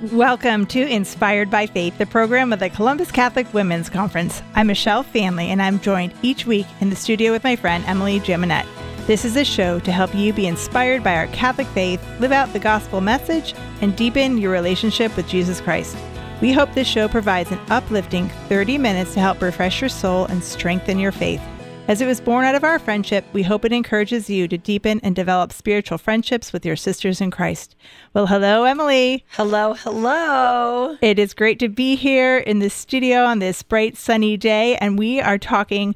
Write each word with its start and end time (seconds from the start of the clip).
Welcome 0.00 0.66
to 0.66 0.86
Inspired 0.86 1.50
by 1.50 1.66
Faith, 1.66 1.98
the 1.98 2.06
program 2.06 2.52
of 2.52 2.60
the 2.60 2.70
Columbus 2.70 3.10
Catholic 3.10 3.52
Women's 3.52 3.90
Conference. 3.90 4.44
I'm 4.54 4.68
Michelle 4.68 5.02
Faehnle, 5.02 5.48
and 5.48 5.60
I'm 5.60 5.80
joined 5.80 6.14
each 6.22 6.46
week 6.46 6.68
in 6.80 6.88
the 6.88 6.94
studio 6.94 7.32
with 7.32 7.42
my 7.42 7.56
friend 7.56 7.84
Emily 7.84 8.20
Jaminet. 8.20 8.64
This 9.08 9.24
is 9.24 9.34
a 9.34 9.44
show 9.44 9.80
to 9.80 9.90
help 9.90 10.14
you 10.14 10.32
be 10.32 10.46
inspired 10.46 11.02
by 11.02 11.16
our 11.16 11.26
Catholic 11.28 11.66
faith, 11.66 12.00
live 12.20 12.30
out 12.30 12.52
the 12.52 12.60
gospel 12.60 13.00
message, 13.00 13.56
and 13.80 13.96
deepen 13.96 14.38
your 14.38 14.52
relationship 14.52 15.16
with 15.16 15.26
Jesus 15.26 15.60
Christ. 15.60 15.96
We 16.40 16.52
hope 16.52 16.72
this 16.74 16.86
show 16.86 17.08
provides 17.08 17.50
an 17.50 17.58
uplifting 17.68 18.28
30 18.48 18.78
minutes 18.78 19.14
to 19.14 19.20
help 19.20 19.42
refresh 19.42 19.80
your 19.80 19.90
soul 19.90 20.26
and 20.26 20.44
strengthen 20.44 21.00
your 21.00 21.10
faith. 21.10 21.42
As 21.88 22.02
it 22.02 22.06
was 22.06 22.20
born 22.20 22.44
out 22.44 22.54
of 22.54 22.64
our 22.64 22.78
friendship, 22.78 23.24
we 23.32 23.42
hope 23.42 23.64
it 23.64 23.72
encourages 23.72 24.28
you 24.28 24.46
to 24.48 24.58
deepen 24.58 25.00
and 25.02 25.16
develop 25.16 25.54
spiritual 25.54 25.96
friendships 25.96 26.52
with 26.52 26.66
your 26.66 26.76
sisters 26.76 27.22
in 27.22 27.30
Christ. 27.30 27.74
Well, 28.12 28.26
hello, 28.26 28.64
Emily. 28.64 29.24
Hello, 29.30 29.72
hello. 29.72 30.98
It 31.00 31.18
is 31.18 31.32
great 31.32 31.58
to 31.60 31.68
be 31.70 31.96
here 31.96 32.36
in 32.36 32.58
the 32.58 32.68
studio 32.68 33.24
on 33.24 33.38
this 33.38 33.62
bright, 33.62 33.96
sunny 33.96 34.36
day, 34.36 34.76
and 34.76 34.98
we 34.98 35.18
are 35.18 35.38
talking 35.38 35.94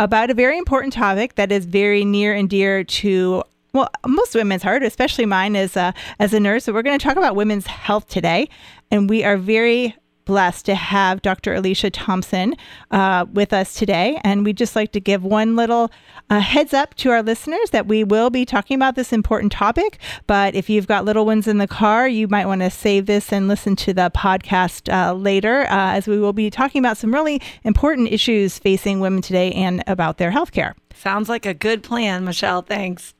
about 0.00 0.28
a 0.28 0.34
very 0.34 0.58
important 0.58 0.92
topic 0.92 1.36
that 1.36 1.52
is 1.52 1.66
very 1.66 2.04
near 2.04 2.34
and 2.34 2.50
dear 2.50 2.82
to 2.82 3.44
well, 3.72 3.90
most 4.08 4.34
women's 4.34 4.64
heart, 4.64 4.82
especially 4.82 5.24
mine 5.24 5.54
as 5.54 5.76
a, 5.76 5.94
as 6.18 6.34
a 6.34 6.40
nurse. 6.40 6.64
So 6.64 6.72
we're 6.72 6.82
going 6.82 6.98
to 6.98 7.04
talk 7.04 7.16
about 7.16 7.36
women's 7.36 7.68
health 7.68 8.08
today, 8.08 8.48
and 8.90 9.08
we 9.08 9.22
are 9.22 9.36
very 9.36 9.94
blessed 10.28 10.66
to 10.66 10.74
have 10.74 11.22
Dr. 11.22 11.54
Alicia 11.54 11.88
Thompson 11.90 12.54
uh, 12.90 13.24
with 13.32 13.54
us 13.54 13.72
today. 13.72 14.20
And 14.22 14.44
we'd 14.44 14.58
just 14.58 14.76
like 14.76 14.92
to 14.92 15.00
give 15.00 15.24
one 15.24 15.56
little 15.56 15.90
uh, 16.28 16.40
heads 16.40 16.74
up 16.74 16.94
to 16.96 17.10
our 17.10 17.22
listeners 17.22 17.70
that 17.70 17.86
we 17.86 18.04
will 18.04 18.28
be 18.28 18.44
talking 18.44 18.74
about 18.74 18.94
this 18.94 19.10
important 19.10 19.50
topic. 19.50 19.98
But 20.26 20.54
if 20.54 20.68
you've 20.68 20.86
got 20.86 21.06
little 21.06 21.24
ones 21.24 21.48
in 21.48 21.56
the 21.56 21.66
car, 21.66 22.06
you 22.06 22.28
might 22.28 22.44
want 22.44 22.60
to 22.60 22.68
save 22.68 23.06
this 23.06 23.32
and 23.32 23.48
listen 23.48 23.74
to 23.76 23.94
the 23.94 24.12
podcast 24.14 24.92
uh, 24.92 25.14
later, 25.14 25.62
uh, 25.62 25.96
as 25.96 26.06
we 26.06 26.18
will 26.18 26.34
be 26.34 26.50
talking 26.50 26.78
about 26.78 26.98
some 26.98 27.12
really 27.12 27.40
important 27.64 28.12
issues 28.12 28.58
facing 28.58 29.00
women 29.00 29.22
today 29.22 29.50
and 29.52 29.82
about 29.86 30.18
their 30.18 30.30
health 30.30 30.52
care. 30.52 30.76
Sounds 30.94 31.28
like 31.28 31.46
a 31.46 31.54
good 31.54 31.82
plan, 31.82 32.24
Michelle. 32.24 32.62
Thanks. 32.62 33.14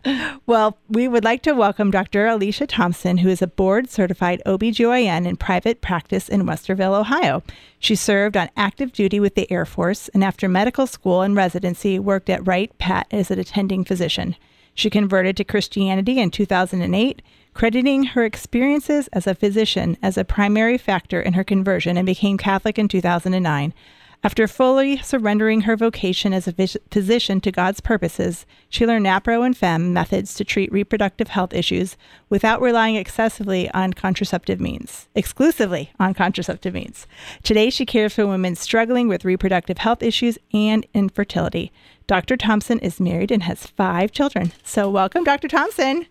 Well, 0.46 0.78
we 0.88 1.06
would 1.06 1.24
like 1.24 1.42
to 1.42 1.52
welcome 1.52 1.90
Dr. 1.90 2.26
Alicia 2.26 2.66
Thompson, 2.66 3.18
who 3.18 3.28
is 3.28 3.40
a 3.40 3.46
board 3.46 3.88
certified 3.88 4.42
OBGYN 4.46 5.26
in 5.26 5.36
private 5.36 5.80
practice 5.80 6.28
in 6.28 6.42
Westerville, 6.42 6.98
Ohio. 6.98 7.42
She 7.78 7.94
served 7.94 8.36
on 8.36 8.50
active 8.56 8.92
duty 8.92 9.20
with 9.20 9.34
the 9.34 9.50
Air 9.50 9.64
Force 9.64 10.08
and 10.08 10.24
after 10.24 10.48
medical 10.48 10.86
school 10.86 11.22
and 11.22 11.36
residency 11.36 11.98
worked 11.98 12.28
at 12.28 12.46
Wright 12.46 12.76
Pat 12.78 13.06
as 13.10 13.30
an 13.30 13.38
attending 13.38 13.84
physician. 13.84 14.34
She 14.74 14.90
converted 14.90 15.36
to 15.36 15.44
Christianity 15.44 16.20
in 16.20 16.30
2008, 16.30 17.22
crediting 17.52 18.04
her 18.04 18.24
experiences 18.24 19.08
as 19.08 19.26
a 19.26 19.34
physician 19.34 19.96
as 20.00 20.16
a 20.16 20.24
primary 20.24 20.78
factor 20.78 21.20
in 21.20 21.32
her 21.32 21.42
conversion 21.42 21.96
and 21.96 22.06
became 22.06 22.38
Catholic 22.38 22.78
in 22.78 22.86
2009. 22.86 23.74
After 24.24 24.48
fully 24.48 24.98
surrendering 24.98 25.60
her 25.60 25.76
vocation 25.76 26.32
as 26.32 26.48
a 26.48 26.52
physician 26.90 27.40
to 27.40 27.52
God's 27.52 27.80
purposes, 27.80 28.46
she 28.68 28.84
learned 28.84 29.06
NAPRO 29.06 29.46
and 29.46 29.56
FEMM 29.56 29.92
methods 29.92 30.34
to 30.34 30.44
treat 30.44 30.72
reproductive 30.72 31.28
health 31.28 31.54
issues 31.54 31.96
without 32.28 32.60
relying 32.60 32.96
excessively 32.96 33.70
on 33.70 33.92
contraceptive 33.92 34.60
means, 34.60 35.08
exclusively 35.14 35.92
on 36.00 36.14
contraceptive 36.14 36.74
means. 36.74 37.06
Today, 37.44 37.70
she 37.70 37.86
cares 37.86 38.14
for 38.14 38.26
women 38.26 38.56
struggling 38.56 39.06
with 39.06 39.24
reproductive 39.24 39.78
health 39.78 40.02
issues 40.02 40.36
and 40.52 40.84
infertility. 40.94 41.70
Dr. 42.08 42.36
Thompson 42.36 42.80
is 42.80 42.98
married 42.98 43.30
and 43.30 43.44
has 43.44 43.66
five 43.68 44.10
children. 44.10 44.50
So, 44.64 44.90
welcome, 44.90 45.22
Dr. 45.22 45.46
Thompson. 45.46 46.06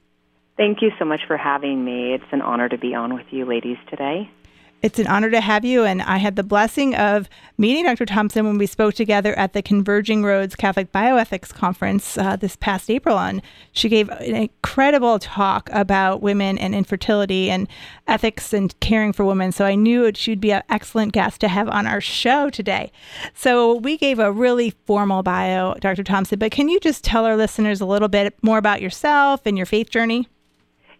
Thank 0.55 0.81
you 0.81 0.91
so 0.97 1.03
much 1.03 1.21
for 1.27 1.35
having 1.35 1.83
me. 1.83 2.13
It's 2.13 2.31
an 2.31 2.41
honor 2.41 2.69
to 2.69 2.77
be 2.77 2.95
on 2.95 3.13
with 3.13 3.27
you 3.31 3.45
ladies 3.45 3.77
today. 3.89 4.31
It's 4.83 4.99
an 4.99 5.07
honor 5.07 5.31
to 5.31 5.41
have 5.41 5.65
you. 5.65 5.83
And 5.83 6.03
I 6.03 6.17
had 6.17 6.35
the 6.35 6.43
blessing 6.43 6.93
of 6.95 7.27
meeting 7.57 7.85
Dr. 7.85 8.05
Thompson 8.05 8.45
when 8.45 8.59
we 8.59 8.67
spoke 8.67 8.93
together 8.93 9.33
at 9.37 9.53
the 9.53 9.63
Converging 9.63 10.23
Roads 10.23 10.55
Catholic 10.55 10.91
Bioethics 10.91 11.51
Conference 11.51 12.15
uh, 12.17 12.35
this 12.35 12.55
past 12.55 12.91
April. 12.91 13.17
And 13.17 13.41
she 13.71 13.89
gave 13.89 14.07
an 14.09 14.35
incredible 14.35 15.17
talk 15.17 15.69
about 15.73 16.21
women 16.21 16.59
and 16.59 16.75
infertility 16.75 17.49
and 17.49 17.67
ethics 18.07 18.53
and 18.53 18.79
caring 18.79 19.13
for 19.13 19.25
women. 19.25 19.51
So 19.51 19.65
I 19.65 19.73
knew 19.73 20.11
she'd 20.13 20.39
be 20.39 20.51
an 20.51 20.63
excellent 20.69 21.11
guest 21.11 21.41
to 21.41 21.47
have 21.47 21.67
on 21.69 21.87
our 21.87 22.01
show 22.01 22.51
today. 22.51 22.91
So 23.33 23.73
we 23.73 23.97
gave 23.97 24.19
a 24.19 24.31
really 24.31 24.75
formal 24.85 25.23
bio, 25.23 25.73
Dr. 25.79 26.03
Thompson. 26.03 26.37
But 26.37 26.51
can 26.51 26.69
you 26.69 26.79
just 26.79 27.03
tell 27.03 27.25
our 27.25 27.35
listeners 27.35 27.81
a 27.81 27.85
little 27.87 28.09
bit 28.09 28.35
more 28.43 28.59
about 28.59 28.83
yourself 28.83 29.41
and 29.45 29.57
your 29.57 29.65
faith 29.65 29.89
journey? 29.89 30.27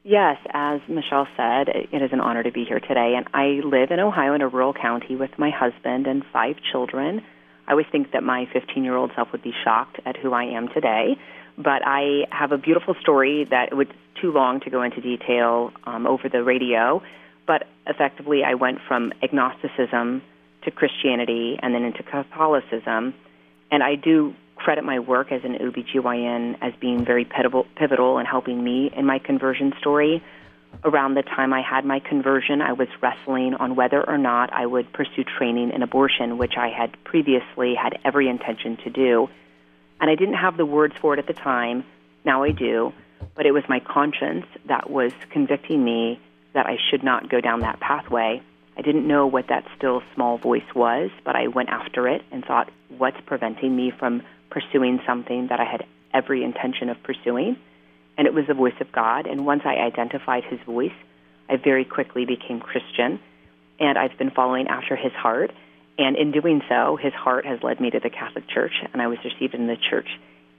Yes, 0.09 0.37
as 0.53 0.79
Michelle 0.87 1.27
said, 1.35 1.67
it 1.67 2.01
is 2.01 2.13
an 2.13 2.21
honor 2.21 2.41
to 2.41 2.49
be 2.49 2.63
here 2.63 2.79
today. 2.79 3.15
And 3.17 3.27
I 3.33 3.59
live 3.61 3.91
in 3.91 3.99
Ohio 3.99 4.33
in 4.35 4.41
a 4.41 4.47
rural 4.47 4.71
county 4.71 5.17
with 5.17 5.31
my 5.37 5.49
husband 5.49 6.07
and 6.07 6.23
five 6.31 6.55
children. 6.71 7.21
I 7.67 7.71
always 7.71 7.87
think 7.91 8.13
that 8.13 8.23
my 8.23 8.45
15 8.53 8.85
year 8.85 8.95
old 8.95 9.11
self 9.17 9.33
would 9.33 9.43
be 9.43 9.51
shocked 9.65 9.99
at 10.05 10.15
who 10.15 10.31
I 10.31 10.45
am 10.45 10.69
today. 10.69 11.17
But 11.57 11.81
I 11.85 12.23
have 12.31 12.53
a 12.53 12.57
beautiful 12.57 12.95
story 13.01 13.47
that 13.49 13.73
it 13.73 13.75
would 13.75 13.93
too 14.21 14.31
long 14.31 14.61
to 14.61 14.69
go 14.69 14.81
into 14.81 15.01
detail 15.01 15.73
um, 15.83 16.07
over 16.07 16.29
the 16.29 16.41
radio. 16.41 17.01
But 17.45 17.67
effectively, 17.85 18.45
I 18.45 18.53
went 18.53 18.77
from 18.87 19.11
agnosticism 19.21 20.21
to 20.63 20.71
Christianity 20.71 21.59
and 21.61 21.75
then 21.75 21.83
into 21.83 22.03
Catholicism. 22.03 23.13
And 23.69 23.83
I 23.83 23.95
do 23.95 24.35
credit 24.57 24.83
my 24.83 24.99
work 24.99 25.31
as 25.31 25.43
an 25.43 25.55
OBGYN 25.55 26.57
as 26.61 26.73
being 26.79 27.05
very 27.05 27.25
pivotal 27.25 28.17
in 28.17 28.25
helping 28.25 28.63
me 28.63 28.91
in 28.95 29.05
my 29.05 29.19
conversion 29.19 29.73
story. 29.79 30.23
Around 30.83 31.15
the 31.15 31.23
time 31.23 31.53
I 31.53 31.61
had 31.61 31.85
my 31.85 31.99
conversion, 31.99 32.61
I 32.61 32.73
was 32.73 32.87
wrestling 33.01 33.53
on 33.55 33.75
whether 33.75 34.07
or 34.07 34.17
not 34.17 34.51
I 34.53 34.65
would 34.65 34.91
pursue 34.93 35.23
training 35.23 35.71
in 35.71 35.81
abortion, 35.81 36.37
which 36.37 36.53
I 36.57 36.69
had 36.69 36.91
previously 37.03 37.75
had 37.75 37.99
every 38.03 38.27
intention 38.27 38.77
to 38.83 38.89
do. 38.89 39.29
And 39.99 40.09
I 40.09 40.15
didn't 40.15 40.35
have 40.35 40.57
the 40.57 40.65
words 40.65 40.95
for 41.01 41.13
it 41.13 41.19
at 41.19 41.27
the 41.27 41.33
time. 41.33 41.83
Now 42.25 42.43
I 42.43 42.51
do. 42.51 42.93
But 43.35 43.45
it 43.45 43.51
was 43.51 43.63
my 43.67 43.79
conscience 43.79 44.45
that 44.65 44.89
was 44.89 45.11
convicting 45.31 45.83
me 45.83 46.19
that 46.53 46.67
I 46.67 46.77
should 46.89 47.03
not 47.03 47.29
go 47.29 47.41
down 47.41 47.61
that 47.61 47.79
pathway. 47.79 48.41
I 48.77 48.81
didn't 48.81 49.07
know 49.07 49.25
what 49.25 49.47
that 49.47 49.65
still 49.75 50.03
small 50.13 50.37
voice 50.37 50.75
was, 50.75 51.09
but 51.23 51.35
I 51.35 51.47
went 51.47 51.69
after 51.69 52.07
it 52.07 52.21
and 52.31 52.45
thought, 52.45 52.69
what's 52.89 53.19
preventing 53.25 53.75
me 53.75 53.91
from 53.91 54.21
pursuing 54.57 54.99
something 55.05 55.47
that 55.49 55.59
I 55.59 55.65
had 55.65 55.85
every 56.13 56.43
intention 56.43 56.89
of 56.89 56.97
pursuing, 57.03 57.57
and 58.17 58.27
it 58.27 58.33
was 58.33 58.45
the 58.47 58.53
voice 58.53 58.79
of 58.81 58.91
God. 58.91 59.27
And 59.27 59.45
once 59.45 59.61
I 59.65 59.75
identified 59.75 60.43
His 60.43 60.59
voice, 60.65 60.97
I 61.49 61.57
very 61.57 61.85
quickly 61.85 62.25
became 62.25 62.59
Christian, 62.59 63.19
and 63.79 63.97
I've 63.97 64.17
been 64.17 64.31
following 64.31 64.67
after 64.67 64.95
His 64.95 65.11
heart. 65.13 65.51
And 65.99 66.15
in 66.15 66.31
doing 66.31 66.61
so, 66.69 66.97
His 66.99 67.13
heart 67.13 67.45
has 67.45 67.59
led 67.61 67.79
me 67.79 67.91
to 67.91 67.99
the 67.99 68.09
Catholic 68.09 68.47
Church, 68.49 68.73
and 68.93 69.01
I 69.01 69.07
was 69.07 69.19
received 69.23 69.53
in 69.53 69.67
the 69.67 69.77
church, 69.89 70.07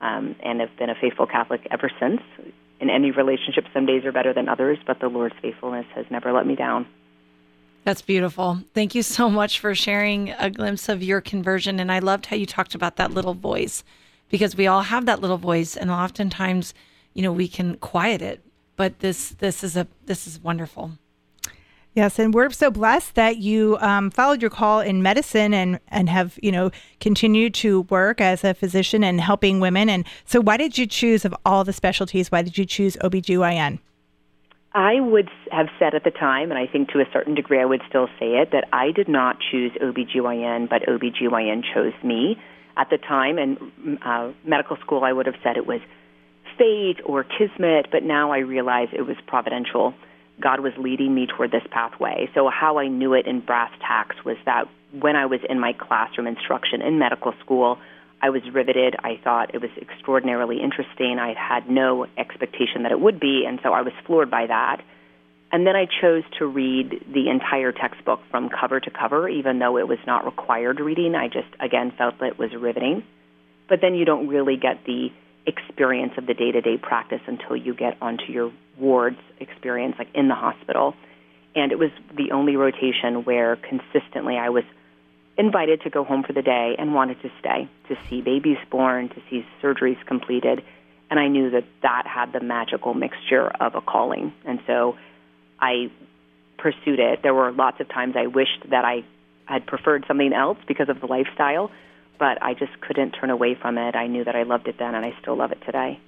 um, 0.00 0.36
and 0.42 0.60
have 0.60 0.76
been 0.78 0.90
a 0.90 0.94
faithful 0.94 1.26
Catholic 1.26 1.66
ever 1.70 1.90
since. 1.98 2.20
In 2.80 2.90
any 2.90 3.10
relationship, 3.10 3.64
some 3.74 3.86
days 3.86 4.04
are 4.04 4.12
better 4.12 4.32
than 4.32 4.48
others, 4.48 4.78
but 4.86 5.00
the 5.00 5.08
Lord's 5.08 5.34
faithfulness 5.42 5.86
has 5.96 6.06
never 6.10 6.32
let 6.32 6.46
me 6.46 6.54
down. 6.54 6.86
That's 7.88 8.02
beautiful. 8.02 8.60
Thank 8.74 8.94
you 8.94 9.02
so 9.02 9.30
much 9.30 9.60
for 9.60 9.74
sharing 9.74 10.28
a 10.32 10.50
glimpse 10.50 10.90
of 10.90 11.02
your 11.02 11.22
conversion. 11.22 11.80
And 11.80 11.90
I 11.90 12.00
loved 12.00 12.26
how 12.26 12.36
you 12.36 12.44
talked 12.44 12.74
about 12.74 12.96
that 12.96 13.12
little 13.12 13.32
voice 13.32 13.82
because 14.28 14.54
we 14.54 14.66
all 14.66 14.82
have 14.82 15.06
that 15.06 15.22
little 15.22 15.38
voice 15.38 15.74
and 15.74 15.90
oftentimes, 15.90 16.74
you 17.14 17.22
know, 17.22 17.32
we 17.32 17.48
can 17.48 17.78
quiet 17.78 18.20
it. 18.20 18.44
But 18.76 18.98
this 18.98 19.30
this 19.30 19.64
is 19.64 19.74
a 19.74 19.88
this 20.04 20.26
is 20.26 20.38
wonderful. 20.38 20.98
Yes, 21.94 22.18
and 22.18 22.34
we're 22.34 22.50
so 22.50 22.70
blessed 22.70 23.14
that 23.14 23.38
you 23.38 23.78
um, 23.80 24.10
followed 24.10 24.42
your 24.42 24.50
call 24.50 24.80
in 24.80 25.02
medicine 25.02 25.54
and 25.54 25.80
and 25.88 26.10
have 26.10 26.38
you 26.42 26.52
know 26.52 26.70
continued 27.00 27.54
to 27.54 27.80
work 27.88 28.20
as 28.20 28.44
a 28.44 28.52
physician 28.52 29.02
and 29.02 29.18
helping 29.18 29.60
women. 29.60 29.88
And 29.88 30.04
so, 30.26 30.42
why 30.42 30.58
did 30.58 30.76
you 30.76 30.86
choose 30.86 31.24
of 31.24 31.34
all 31.46 31.64
the 31.64 31.72
specialties? 31.72 32.30
Why 32.30 32.42
did 32.42 32.58
you 32.58 32.66
choose 32.66 32.98
OBGYN? 32.98 33.78
I 34.72 35.00
would 35.00 35.30
have 35.50 35.68
said 35.78 35.94
at 35.94 36.04
the 36.04 36.10
time, 36.10 36.50
and 36.50 36.58
I 36.58 36.66
think 36.66 36.90
to 36.90 37.00
a 37.00 37.06
certain 37.12 37.34
degree 37.34 37.60
I 37.60 37.64
would 37.64 37.82
still 37.88 38.08
say 38.18 38.36
it, 38.36 38.50
that 38.52 38.68
I 38.72 38.90
did 38.90 39.08
not 39.08 39.38
choose 39.50 39.72
OBGYN, 39.80 40.68
but 40.68 40.82
OBGYN 40.82 41.62
chose 41.74 41.94
me. 42.04 42.36
At 42.76 42.90
the 42.90 42.98
time, 42.98 43.38
in 43.38 43.98
uh, 44.04 44.32
medical 44.44 44.76
school, 44.76 45.04
I 45.04 45.12
would 45.12 45.26
have 45.26 45.34
said 45.42 45.56
it 45.56 45.66
was 45.66 45.80
fate 46.58 47.00
or 47.04 47.24
kismet, 47.24 47.86
but 47.90 48.02
now 48.02 48.30
I 48.32 48.38
realize 48.38 48.88
it 48.92 49.02
was 49.02 49.16
providential. 49.26 49.94
God 50.40 50.60
was 50.60 50.72
leading 50.78 51.14
me 51.14 51.26
toward 51.26 51.50
this 51.50 51.64
pathway. 51.70 52.28
So, 52.34 52.48
how 52.48 52.78
I 52.78 52.88
knew 52.88 53.14
it 53.14 53.26
in 53.26 53.40
brass 53.40 53.72
tacks 53.80 54.16
was 54.24 54.36
that 54.44 54.68
when 54.92 55.16
I 55.16 55.26
was 55.26 55.40
in 55.48 55.58
my 55.58 55.72
classroom 55.72 56.26
instruction 56.26 56.82
in 56.82 56.98
medical 56.98 57.32
school, 57.40 57.78
I 58.20 58.30
was 58.30 58.42
riveted. 58.52 58.96
I 58.98 59.20
thought 59.22 59.54
it 59.54 59.60
was 59.60 59.70
extraordinarily 59.80 60.60
interesting. 60.60 61.18
I 61.18 61.34
had 61.34 61.70
no 61.70 62.06
expectation 62.16 62.82
that 62.82 62.92
it 62.92 63.00
would 63.00 63.20
be, 63.20 63.44
and 63.46 63.60
so 63.62 63.72
I 63.72 63.82
was 63.82 63.92
floored 64.06 64.30
by 64.30 64.46
that. 64.46 64.82
And 65.50 65.66
then 65.66 65.76
I 65.76 65.86
chose 65.86 66.24
to 66.38 66.46
read 66.46 67.04
the 67.12 67.30
entire 67.30 67.72
textbook 67.72 68.20
from 68.30 68.50
cover 68.50 68.80
to 68.80 68.90
cover, 68.90 69.28
even 69.28 69.58
though 69.58 69.78
it 69.78 69.88
was 69.88 69.98
not 70.06 70.24
required 70.24 70.80
reading. 70.80 71.14
I 71.14 71.28
just, 71.28 71.48
again, 71.58 71.92
felt 71.96 72.18
that 72.20 72.32
it 72.32 72.38
was 72.38 72.50
riveting. 72.54 73.02
But 73.68 73.80
then 73.80 73.94
you 73.94 74.04
don't 74.04 74.28
really 74.28 74.56
get 74.56 74.84
the 74.84 75.08
experience 75.46 76.12
of 76.18 76.26
the 76.26 76.34
day 76.34 76.52
to 76.52 76.60
day 76.60 76.76
practice 76.76 77.22
until 77.26 77.56
you 77.56 77.74
get 77.74 77.96
onto 78.02 78.30
your 78.30 78.52
wards 78.78 79.18
experience, 79.40 79.94
like 79.98 80.08
in 80.14 80.28
the 80.28 80.34
hospital. 80.34 80.94
And 81.54 81.72
it 81.72 81.78
was 81.78 81.90
the 82.14 82.32
only 82.32 82.56
rotation 82.56 83.24
where 83.24 83.56
consistently 83.56 84.36
I 84.36 84.50
was 84.50 84.64
invited 85.38 85.80
to 85.82 85.90
go 85.90 86.04
home 86.04 86.24
for 86.24 86.32
the 86.32 86.42
day 86.42 86.74
and 86.78 86.92
wanted 86.92 87.22
to 87.22 87.30
stay 87.38 87.68
to 87.88 87.96
see 88.10 88.20
babies 88.20 88.58
born, 88.70 89.08
to 89.08 89.22
see 89.30 89.46
surgeries 89.62 90.04
completed. 90.06 90.62
And 91.10 91.18
I 91.18 91.28
knew 91.28 91.50
that 91.50 91.64
that 91.82 92.06
had 92.06 92.32
the 92.32 92.40
magical 92.40 92.92
mixture 92.92 93.48
of 93.60 93.74
a 93.74 93.80
calling. 93.80 94.32
And 94.44 94.58
so 94.66 94.96
I 95.60 95.90
pursued 96.58 96.98
it. 96.98 97.20
There 97.22 97.32
were 97.32 97.52
lots 97.52 97.80
of 97.80 97.88
times 97.88 98.14
I 98.16 98.26
wished 98.26 98.68
that 98.70 98.84
I 98.84 99.04
had 99.46 99.66
preferred 99.66 100.04
something 100.06 100.32
else 100.32 100.58
because 100.66 100.88
of 100.88 101.00
the 101.00 101.06
lifestyle, 101.06 101.70
but 102.18 102.42
I 102.42 102.52
just 102.52 102.78
couldn't 102.80 103.12
turn 103.12 103.30
away 103.30 103.54
from 103.54 103.78
it. 103.78 103.94
I 103.94 104.08
knew 104.08 104.24
that 104.24 104.36
I 104.36 104.42
loved 104.42 104.68
it 104.68 104.76
then, 104.78 104.94
and 104.94 105.06
I 105.06 105.14
still 105.22 105.36
love 105.36 105.52
it 105.52 105.62
today. 105.64 106.00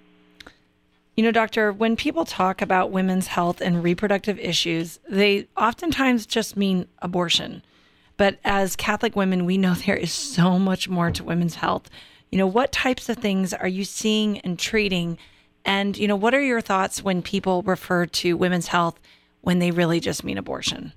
You 1.17 1.25
know, 1.25 1.33
doctor, 1.33 1.73
when 1.73 1.97
people 1.97 2.25
talk 2.25 2.61
about 2.61 2.91
women's 2.91 3.29
health 3.29 3.61
and 3.61 3.83
reproductive 3.83 4.39
issues, 4.39 4.99
they 5.09 5.47
oftentimes 5.57 6.27
just 6.27 6.57
mean 6.57 6.87
abortion. 7.01 7.63
But 8.21 8.37
as 8.45 8.77
Catholic 8.77 9.17
women, 9.17 9.47
we 9.47 9.57
know 9.57 9.73
there 9.87 9.97
is 9.97 10.13
so 10.13 10.59
much 10.59 10.91
more 10.91 11.11
to 11.11 11.25
women's 11.25 11.55
health. 11.55 11.89
You 12.31 12.37
know, 12.37 12.47
what 12.47 12.71
types 12.71 13.09
of 13.09 13.17
things 13.17 13.55
are 13.55 13.67
you 13.67 13.83
seeing 13.83 14.41
and 14.41 14.59
treating? 14.59 15.17
And, 15.65 15.97
you 15.97 16.07
know, 16.07 16.17
what 16.17 16.35
are 16.35 16.43
your 16.43 16.61
thoughts 16.61 17.03
when 17.03 17.23
people 17.23 17.63
refer 17.63 18.05
to 18.05 18.37
women's 18.37 18.67
health 18.67 19.01
when 19.41 19.59
they 19.59 19.71
really 19.71 20.01
just 20.01 20.23
mean 20.23 20.37
abortion? 20.37 20.93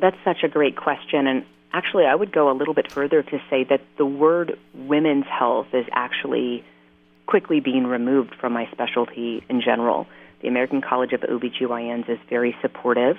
That's 0.00 0.16
such 0.24 0.42
a 0.42 0.48
great 0.48 0.76
question. 0.76 1.28
And 1.28 1.46
actually, 1.72 2.06
I 2.06 2.16
would 2.16 2.32
go 2.32 2.50
a 2.50 2.54
little 2.58 2.74
bit 2.74 2.90
further 2.90 3.22
to 3.22 3.38
say 3.48 3.62
that 3.70 3.80
the 3.96 4.04
word 4.04 4.58
women's 4.74 5.26
health 5.26 5.68
is 5.72 5.86
actually 5.92 6.64
quickly 7.26 7.60
being 7.60 7.86
removed 7.86 8.34
from 8.40 8.54
my 8.54 8.68
specialty 8.72 9.44
in 9.48 9.60
general. 9.60 10.08
The 10.42 10.48
American 10.48 10.82
College 10.82 11.12
of 11.12 11.20
OBGYNs 11.20 12.10
is 12.10 12.18
very 12.28 12.56
supportive 12.60 13.16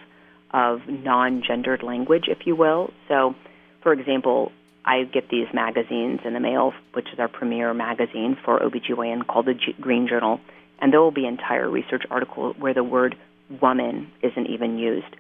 of 0.52 0.82
non 0.88 1.44
gendered 1.46 1.84
language, 1.84 2.26
if 2.28 2.46
you 2.46 2.56
will. 2.56 2.92
So, 3.08 3.36
for 3.82 3.94
example, 3.94 4.52
I 4.86 5.04
get 5.04 5.30
these 5.30 5.48
magazines 5.54 6.22
in 6.26 6.34
the 6.34 6.40
mail, 6.40 6.74
which 6.94 7.08
is 7.14 7.20
our 7.20 7.28
premier 7.28 7.74
magazine 7.74 8.38
for 8.44 8.60
OBGYN 8.60 9.28
called 9.28 9.46
the 9.46 9.54
G- 9.54 9.76
Green 9.80 10.08
Journal, 10.08 10.40
and 10.80 10.92
there 10.92 11.02
will 11.02 11.12
be 11.12 11.26
entire 11.26 11.70
research 11.70 12.04
article 12.10 12.54
where 12.58 12.74
the 12.74 12.84
word 12.84 13.16
woman 13.62 14.12
isn't 14.22 14.48
even 14.48 14.78
used. 14.78 15.16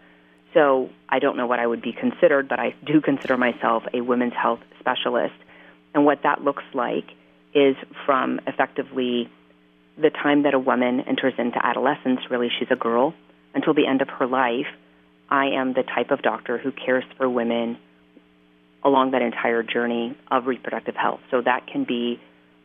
So 0.53 0.89
I 1.07 1.19
don't 1.19 1.37
know 1.37 1.45
what 1.45 1.59
I 1.59 1.67
would 1.67 1.81
be 1.81 1.93
considered, 1.93 2.47
but 2.49 2.59
I 2.59 2.73
do 2.85 3.01
consider 3.01 3.37
myself 3.37 3.83
a 3.93 4.01
women's 4.01 4.33
health 4.33 4.61
specialist. 4.79 5.35
And 5.93 6.05
what 6.05 6.23
that 6.23 6.43
looks 6.43 6.63
like 6.73 7.05
is 7.53 7.75
from 8.05 8.39
effectively 8.47 9.29
the 9.97 10.09
time 10.09 10.43
that 10.43 10.53
a 10.53 10.59
woman 10.59 11.01
enters 11.01 11.33
into 11.37 11.63
adolescence, 11.63 12.21
really 12.29 12.49
she's 12.57 12.69
a 12.71 12.75
girl, 12.75 13.13
until 13.53 13.73
the 13.73 13.85
end 13.85 14.01
of 14.01 14.09
her 14.09 14.27
life, 14.27 14.67
I 15.29 15.47
am 15.47 15.73
the 15.73 15.83
type 15.83 16.11
of 16.11 16.21
doctor 16.21 16.57
who 16.57 16.71
cares 16.71 17.03
for 17.17 17.29
women 17.29 17.77
along 18.83 19.11
that 19.11 19.21
entire 19.21 19.61
journey 19.63 20.17
of 20.31 20.47
reproductive 20.47 20.95
health. 20.95 21.19
So 21.31 21.41
that 21.41 21.67
can 21.67 21.83
be 21.83 22.19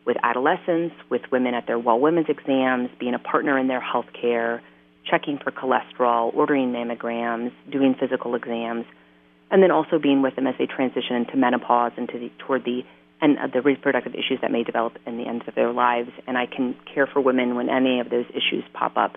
with 0.05 0.17
adolescents, 0.21 0.95
with 1.09 1.21
women 1.31 1.53
at 1.53 1.67
their 1.67 1.79
well 1.79 1.99
women's 1.99 2.29
exams, 2.29 2.89
being 2.99 3.13
a 3.13 3.19
partner 3.19 3.57
in 3.57 3.67
their 3.67 3.81
health 3.81 4.05
care, 4.19 4.61
checking 5.09 5.37
for 5.37 5.51
cholesterol, 5.51 6.33
ordering 6.33 6.71
mammograms, 6.71 7.51
doing 7.71 7.95
physical 7.99 8.35
exams, 8.35 8.85
and 9.51 9.61
then 9.61 9.71
also 9.71 9.99
being 9.99 10.21
with 10.21 10.35
them 10.35 10.47
as 10.47 10.55
they 10.57 10.65
transition 10.65 11.15
into 11.15 11.37
menopause 11.37 11.91
and 11.97 12.07
to 12.09 12.19
the, 12.19 12.31
toward 12.39 12.63
the 12.63 12.83
and 13.21 13.37
the 13.53 13.61
reproductive 13.61 14.13
issues 14.13 14.39
that 14.41 14.51
may 14.51 14.63
develop 14.63 14.97
in 15.07 15.17
the 15.17 15.25
end 15.25 15.41
of 15.47 15.55
their 15.55 15.71
lives. 15.71 16.09
And 16.27 16.37
I 16.37 16.45
can 16.45 16.75
care 16.93 17.07
for 17.07 17.21
women 17.21 17.55
when 17.55 17.69
any 17.69 17.99
of 17.99 18.09
those 18.09 18.25
issues 18.29 18.63
pop 18.73 18.97
up, 18.97 19.15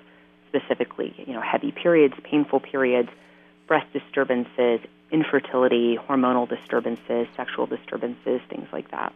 specifically, 0.49 1.15
you 1.27 1.35
know, 1.35 1.43
heavy 1.43 1.73
periods, 1.73 2.15
painful 2.23 2.61
periods, 2.61 3.09
breast 3.69 3.93
disturbances, 3.93 4.81
infertility, 5.12 5.97
hormonal 5.97 6.49
disturbances, 6.49 7.29
sexual 7.37 7.67
disturbances, 7.67 8.41
things 8.49 8.67
like 8.73 8.91
that. 8.91 9.12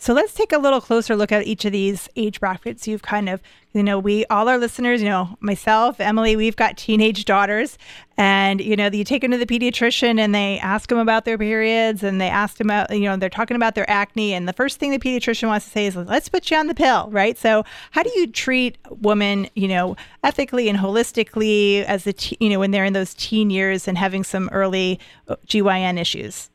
So 0.00 0.14
let's 0.14 0.32
take 0.32 0.52
a 0.52 0.58
little 0.58 0.80
closer 0.80 1.16
look 1.16 1.32
at 1.32 1.44
each 1.44 1.64
of 1.64 1.72
these 1.72 2.08
age 2.14 2.38
brackets. 2.38 2.86
You've 2.86 3.02
kind 3.02 3.28
of, 3.28 3.42
you 3.72 3.82
know, 3.82 3.98
we, 3.98 4.24
all 4.26 4.48
our 4.48 4.56
listeners, 4.56 5.02
you 5.02 5.08
know, 5.08 5.36
myself, 5.40 5.98
Emily, 5.98 6.36
we've 6.36 6.54
got 6.54 6.76
teenage 6.76 7.24
daughters. 7.24 7.76
And, 8.16 8.60
you 8.60 8.76
know, 8.76 8.86
you 8.92 9.02
take 9.02 9.22
them 9.22 9.32
to 9.32 9.38
the 9.38 9.44
pediatrician 9.44 10.20
and 10.20 10.32
they 10.32 10.60
ask 10.60 10.88
them 10.88 10.98
about 10.98 11.24
their 11.24 11.36
periods 11.36 12.04
and 12.04 12.20
they 12.20 12.28
ask 12.28 12.58
them 12.58 12.68
about, 12.68 12.92
you 12.92 13.06
know, 13.06 13.16
they're 13.16 13.28
talking 13.28 13.56
about 13.56 13.74
their 13.74 13.90
acne. 13.90 14.34
And 14.34 14.48
the 14.48 14.52
first 14.52 14.78
thing 14.78 14.92
the 14.92 15.00
pediatrician 15.00 15.48
wants 15.48 15.66
to 15.66 15.72
say 15.72 15.86
is, 15.86 15.96
let's 15.96 16.28
put 16.28 16.48
you 16.48 16.56
on 16.56 16.68
the 16.68 16.74
pill, 16.74 17.10
right? 17.10 17.36
So 17.36 17.64
how 17.90 18.04
do 18.04 18.10
you 18.14 18.28
treat 18.28 18.78
women, 18.88 19.48
you 19.56 19.66
know, 19.66 19.96
ethically 20.22 20.68
and 20.68 20.78
holistically 20.78 21.82
as 21.84 22.04
the, 22.04 22.12
te- 22.12 22.36
you 22.38 22.50
know, 22.50 22.60
when 22.60 22.70
they're 22.70 22.84
in 22.84 22.92
those 22.92 23.14
teen 23.14 23.50
years 23.50 23.88
and 23.88 23.98
having 23.98 24.22
some 24.22 24.48
early 24.52 25.00
uh, 25.26 25.34
GYN 25.48 25.98
issues? 25.98 26.50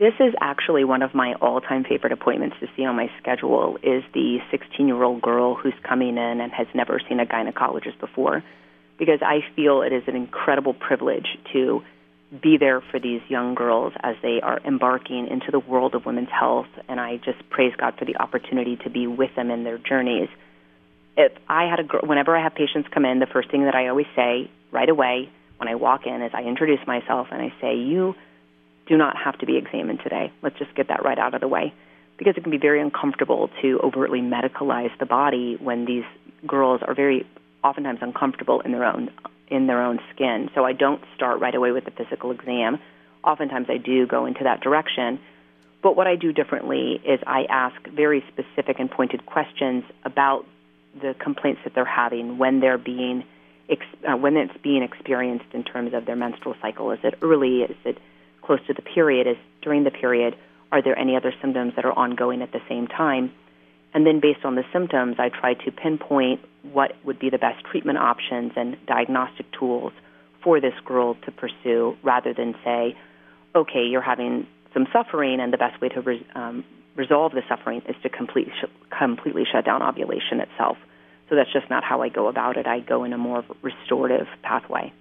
This 0.00 0.14
is 0.18 0.32
actually 0.40 0.84
one 0.84 1.02
of 1.02 1.14
my 1.14 1.34
all-time 1.42 1.84
favorite 1.84 2.12
appointments 2.12 2.56
to 2.60 2.68
see 2.74 2.86
on 2.86 2.96
my 2.96 3.10
schedule 3.20 3.76
is 3.82 4.02
the 4.14 4.38
16-year-old 4.50 5.20
girl 5.20 5.54
who's 5.54 5.74
coming 5.86 6.16
in 6.16 6.40
and 6.40 6.50
has 6.52 6.66
never 6.74 6.98
seen 7.06 7.20
a 7.20 7.26
gynecologist 7.26 8.00
before 8.00 8.42
because 8.98 9.18
I 9.20 9.40
feel 9.54 9.82
it 9.82 9.92
is 9.92 10.02
an 10.06 10.16
incredible 10.16 10.72
privilege 10.72 11.26
to 11.52 11.82
be 12.42 12.56
there 12.56 12.80
for 12.80 12.98
these 12.98 13.20
young 13.28 13.54
girls 13.54 13.92
as 14.02 14.16
they 14.22 14.40
are 14.42 14.58
embarking 14.64 15.26
into 15.26 15.50
the 15.50 15.58
world 15.58 15.94
of 15.94 16.06
women's 16.06 16.30
health 16.30 16.68
and 16.88 16.98
I 16.98 17.18
just 17.18 17.50
praise 17.50 17.74
God 17.76 17.92
for 17.98 18.06
the 18.06 18.16
opportunity 18.16 18.76
to 18.76 18.88
be 18.88 19.06
with 19.06 19.34
them 19.36 19.50
in 19.50 19.64
their 19.64 19.76
journeys. 19.76 20.30
If 21.18 21.32
I 21.46 21.64
had 21.64 21.80
a 21.80 22.06
whenever 22.06 22.34
I 22.34 22.42
have 22.42 22.54
patients 22.54 22.88
come 22.90 23.04
in, 23.04 23.18
the 23.18 23.26
first 23.26 23.50
thing 23.50 23.64
that 23.64 23.74
I 23.74 23.88
always 23.88 24.06
say 24.16 24.50
right 24.72 24.88
away 24.88 25.28
when 25.58 25.68
I 25.68 25.74
walk 25.74 26.06
in 26.06 26.22
is 26.22 26.30
I 26.32 26.44
introduce 26.44 26.80
myself 26.86 27.26
and 27.30 27.42
I 27.42 27.52
say, 27.60 27.74
"You 27.76 28.14
do 28.90 28.96
not 28.96 29.16
have 29.16 29.38
to 29.38 29.46
be 29.46 29.56
examined 29.56 30.00
today. 30.02 30.32
Let's 30.42 30.58
just 30.58 30.74
get 30.74 30.88
that 30.88 31.04
right 31.04 31.18
out 31.18 31.32
of 31.32 31.40
the 31.40 31.48
way. 31.48 31.72
Because 32.18 32.36
it 32.36 32.42
can 32.42 32.50
be 32.50 32.58
very 32.58 32.82
uncomfortable 32.82 33.48
to 33.62 33.80
overtly 33.82 34.20
medicalize 34.20 34.90
the 34.98 35.06
body 35.06 35.56
when 35.58 35.86
these 35.86 36.04
girls 36.46 36.82
are 36.82 36.92
very 36.92 37.24
oftentimes 37.64 38.00
uncomfortable 38.02 38.60
in 38.60 38.72
their 38.72 38.84
own 38.84 39.10
in 39.48 39.66
their 39.66 39.82
own 39.82 40.00
skin. 40.14 40.50
So 40.54 40.64
I 40.64 40.72
don't 40.72 41.02
start 41.14 41.40
right 41.40 41.54
away 41.54 41.72
with 41.72 41.84
the 41.84 41.90
physical 41.90 42.30
exam. 42.30 42.78
Oftentimes 43.24 43.66
I 43.68 43.78
do 43.78 44.06
go 44.06 44.26
into 44.26 44.44
that 44.44 44.60
direction. 44.60 45.18
But 45.82 45.96
what 45.96 46.06
I 46.06 46.16
do 46.16 46.32
differently 46.32 47.00
is 47.04 47.20
I 47.26 47.44
ask 47.48 47.76
very 47.88 48.22
specific 48.28 48.78
and 48.78 48.90
pointed 48.90 49.24
questions 49.24 49.84
about 50.04 50.46
the 51.00 51.14
complaints 51.18 51.62
that 51.64 51.74
they're 51.74 51.84
having 51.84 52.38
when 52.38 52.60
they're 52.60 52.78
being 52.78 53.24
uh, 53.70 54.16
when 54.16 54.36
it's 54.36 54.56
being 54.62 54.82
experienced 54.82 55.46
in 55.52 55.62
terms 55.62 55.94
of 55.94 56.04
their 56.04 56.16
menstrual 56.16 56.56
cycle. 56.60 56.90
Is 56.90 56.98
it 57.04 57.14
early? 57.22 57.62
Is 57.62 57.76
it 57.84 57.98
close 58.42 58.60
to 58.66 58.74
the 58.74 58.82
period 58.82 59.26
is 59.26 59.36
during 59.62 59.84
the 59.84 59.90
period, 59.90 60.36
are 60.72 60.82
there 60.82 60.98
any 60.98 61.16
other 61.16 61.32
symptoms 61.40 61.74
that 61.76 61.84
are 61.84 61.92
ongoing 61.92 62.42
at 62.42 62.52
the 62.52 62.60
same 62.68 62.86
time? 62.86 63.32
And 63.92 64.06
then 64.06 64.20
based 64.20 64.44
on 64.44 64.54
the 64.54 64.64
symptoms, 64.72 65.16
I 65.18 65.28
try 65.30 65.54
to 65.54 65.72
pinpoint 65.72 66.40
what 66.62 66.92
would 67.04 67.18
be 67.18 67.30
the 67.30 67.38
best 67.38 67.64
treatment 67.64 67.98
options 67.98 68.52
and 68.56 68.76
diagnostic 68.86 69.46
tools 69.58 69.92
for 70.44 70.60
this 70.60 70.74
girl 70.84 71.16
to 71.26 71.32
pursue 71.32 71.96
rather 72.02 72.32
than 72.32 72.54
say, 72.64 72.96
okay, 73.54 73.84
you're 73.84 74.00
having 74.00 74.46
some 74.72 74.86
suffering 74.92 75.40
and 75.40 75.52
the 75.52 75.58
best 75.58 75.80
way 75.80 75.88
to 75.88 76.00
re- 76.00 76.26
um, 76.34 76.64
resolve 76.94 77.32
the 77.32 77.42
suffering 77.48 77.82
is 77.88 77.96
to 78.02 78.08
complete, 78.08 78.48
sh- 78.60 78.70
completely 78.96 79.42
shut 79.50 79.64
down 79.64 79.82
ovulation 79.82 80.40
itself. 80.40 80.76
So 81.28 81.34
that's 81.34 81.52
just 81.52 81.68
not 81.68 81.82
how 81.82 82.02
I 82.02 82.08
go 82.08 82.28
about 82.28 82.56
it. 82.56 82.66
I 82.66 82.80
go 82.80 83.04
in 83.04 83.12
a 83.12 83.18
more 83.18 83.44
restorative 83.62 84.26
pathway. 84.42 84.92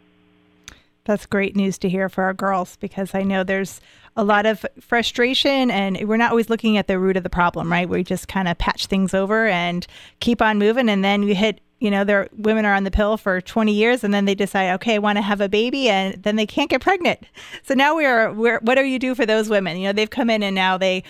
That's 1.10 1.26
great 1.26 1.56
news 1.56 1.80
to 1.80 1.90
hear 1.90 2.08
for 2.08 2.24
our 2.26 2.36
girls 2.36 2.76
because 2.76 3.16
I 3.16 3.24
know 3.24 3.44
there's 3.44 3.82
a 4.16 4.24
lot 4.24 4.46
of 4.46 4.64
frustration 4.80 5.72
and 5.72 6.08
we're 6.08 6.18
not 6.18 6.30
always 6.30 6.52
looking 6.52 6.78
at 6.78 6.86
the 6.86 7.00
root 7.00 7.18
of 7.18 7.24
the 7.24 7.32
problem, 7.32 7.72
right? 7.72 7.90
We 7.90 8.04
just 8.04 8.28
kind 8.28 8.48
of 8.48 8.60
patch 8.60 8.86
things 8.86 9.16
over 9.16 9.48
and 9.48 9.88
keep 10.20 10.40
on 10.40 10.60
moving 10.60 10.88
and 10.88 11.04
then 11.04 11.24
you 11.24 11.34
hit 11.34 11.62
you 11.80 11.90
know, 11.90 12.04
their 12.04 12.30
women 12.38 12.64
are 12.64 12.76
on 12.76 12.84
the 12.84 12.92
pill 12.92 13.18
for 13.18 13.42
20 13.42 13.74
years 13.74 14.04
and 14.04 14.14
then 14.14 14.26
they 14.26 14.36
decide, 14.36 14.76
okay, 14.76 14.96
I 14.96 15.00
want 15.00 15.18
to 15.18 15.24
have 15.24 15.42
a 15.42 15.50
baby 15.50 15.90
and 15.90 16.22
then 16.22 16.36
they 16.36 16.46
can't 16.46 16.70
get 16.70 16.82
pregnant. 16.82 17.22
So 17.64 17.74
now 17.74 17.96
we 17.96 18.06
are, 18.06 18.32
we're, 18.32 18.60
what 18.60 18.76
do 18.76 18.84
you 18.84 19.00
do 19.00 19.16
for 19.16 19.26
those 19.26 19.50
women? 19.50 19.78
You 19.78 19.88
know, 19.88 19.94
they've 19.94 20.10
come 20.10 20.30
in 20.30 20.44
and 20.44 20.54
now 20.54 20.78
they, 20.78 21.04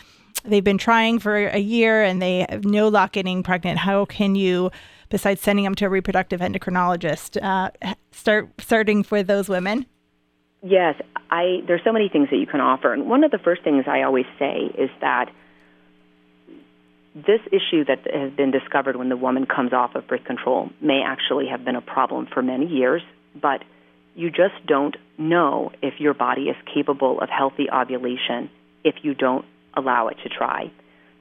they've 0.46 0.64
been 0.64 0.78
trying 0.78 1.20
for 1.20 1.36
a 1.36 1.58
year 1.58 2.04
and 2.04 2.22
they 2.22 2.46
have 2.48 2.64
no 2.64 2.88
luck 2.88 3.12
getting 3.12 3.44
pregnant. 3.44 3.80
How 3.80 4.06
can 4.06 4.36
you 4.36 4.72
besides 5.10 5.42
sending 5.42 5.66
them 5.66 5.76
to 5.76 5.86
a 5.86 5.90
reproductive 5.90 6.40
endocrinologist, 6.40 7.42
uh, 7.42 7.72
start 8.12 8.50
starting 8.60 9.04
for 9.04 9.24
those 9.24 9.50
women? 9.50 9.86
Yes, 10.62 10.96
I. 11.30 11.62
There's 11.68 11.82
so 11.84 11.94
many 11.94 12.10
things 12.10 12.30
that 12.32 12.38
you 12.38 12.48
can 12.48 12.60
offer, 12.60 12.94
and 12.94 13.10
one 13.10 13.24
of 13.24 13.32
the 13.32 13.38
first 13.38 13.64
things 13.64 13.86
I 13.88 14.02
always 14.02 14.26
say 14.38 14.72
is 14.78 14.90
that 15.02 15.30
this 17.16 17.42
issue 17.48 17.86
that 17.86 18.00
has 18.14 18.32
been 18.34 18.52
discovered 18.52 18.96
when 18.96 19.10
the 19.10 19.18
woman 19.18 19.46
comes 19.46 19.74
off 19.74 19.96
of 19.96 20.08
birth 20.08 20.24
control 20.26 20.70
may 20.82 21.02
actually 21.06 21.48
have 21.48 21.66
been 21.66 21.76
a 21.76 21.82
problem 21.82 22.28
for 22.32 22.42
many 22.42 22.68
years, 22.68 23.02
but 23.40 23.64
you 24.16 24.30
just 24.30 24.66
don't 24.68 24.96
know 25.18 25.72
if 25.82 26.00
your 26.00 26.14
body 26.14 26.44
is 26.44 26.56
capable 26.74 27.20
of 27.22 27.30
healthy 27.30 27.68
ovulation 27.72 28.50
if 28.84 28.96
you 29.02 29.14
don't 29.14 29.46
allow 29.76 30.08
it 30.08 30.18
to 30.24 30.30
try. 30.30 30.72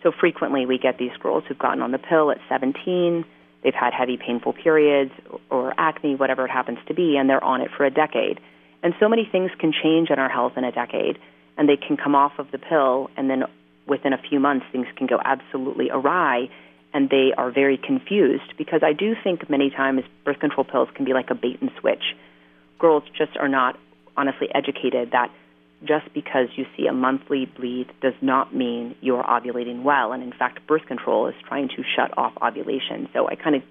So 0.03 0.13
frequently 0.19 0.67
we 0.67 0.79
get 0.79 0.99
these 0.99 1.17
girls 1.21 1.45
who've 1.49 1.59
gotten 1.59 1.83
on 1.83 1.93
the 1.93 1.99
pill 1.99 2.31
at 2.31 2.39
17, 2.49 3.25
they've 3.63 3.75
had 3.75 3.93
heavy 3.93 4.17
painful 4.17 4.53
periods 4.53 5.13
or 5.51 5.75
acne, 5.79 6.15
whatever 6.15 6.45
it 6.45 6.51
happens 6.51 6.79
to 6.87 6.95
be, 6.95 7.17
and 7.17 7.29
they're 7.29 7.43
on 7.43 7.61
it 7.61 7.71
for 7.77 7.85
a 7.85 7.91
decade. 7.91 8.41
And 8.83 8.95
so 9.01 9.09
many 9.09 9.29
things 9.31 9.51
can 9.59 9.73
change 9.73 10.11
in 10.11 10.19
our 10.19 10.29
health 10.29 10.53
in 10.57 10.65
a 10.65 10.73
decade, 10.73 11.19
and 11.57 11.69
they 11.69 11.77
can 11.77 11.97
come 11.97 12.15
off 12.15 12.39
of 12.39 12.51
the 12.53 12.59
pill, 12.59 13.11
and 13.17 13.29
then 13.29 13.45
within 13.87 14.13
a 14.13 14.19
few 14.19 14.39
months, 14.39 14.67
things 14.71 14.87
can 14.97 15.07
go 15.07 15.19
absolutely 15.25 15.91
awry, 15.91 16.49
and 16.93 17.11
they 17.11 17.33
are 17.37 17.51
very 17.51 17.77
confused 17.77 18.55
because 18.57 18.81
I 18.83 18.93
do 18.93 19.15
think 19.23 19.51
many 19.51 19.71
times 19.71 20.03
birth 20.25 20.39
control 20.39 20.65
pills 20.65 20.89
can 20.95 21.05
be 21.05 21.13
like 21.13 21.31
a 21.31 21.35
bait 21.35 21.59
and 21.61 21.71
switch. 21.81 22.15
Girls 22.79 23.03
just 23.17 23.37
are 23.37 23.49
not 23.49 23.79
honestly 24.17 24.49
educated 24.55 25.11
that 25.13 25.31
just 25.85 26.13
because 26.13 26.49
you 26.57 26.67
see 26.77 26.87
a 26.87 26.93
monthly 26.93 27.47
bleed 27.47 27.87
does 28.01 28.15
not 28.21 28.55
mean 28.55 28.97
you're 29.01 29.23
ovulating 29.23 29.83
well. 29.83 30.13
And 30.13 30.23
in 30.23 30.33
fact, 30.33 30.67
birth 30.67 30.87
control 30.87 31.29
is 31.29 31.35
trying 31.47 31.69
to 31.69 31.85
shut 31.97 32.17
off 32.19 32.33
ovulation. 32.43 33.09
So 33.13 33.29
I 33.29 33.37
kind 33.37 33.57
of 33.57 33.63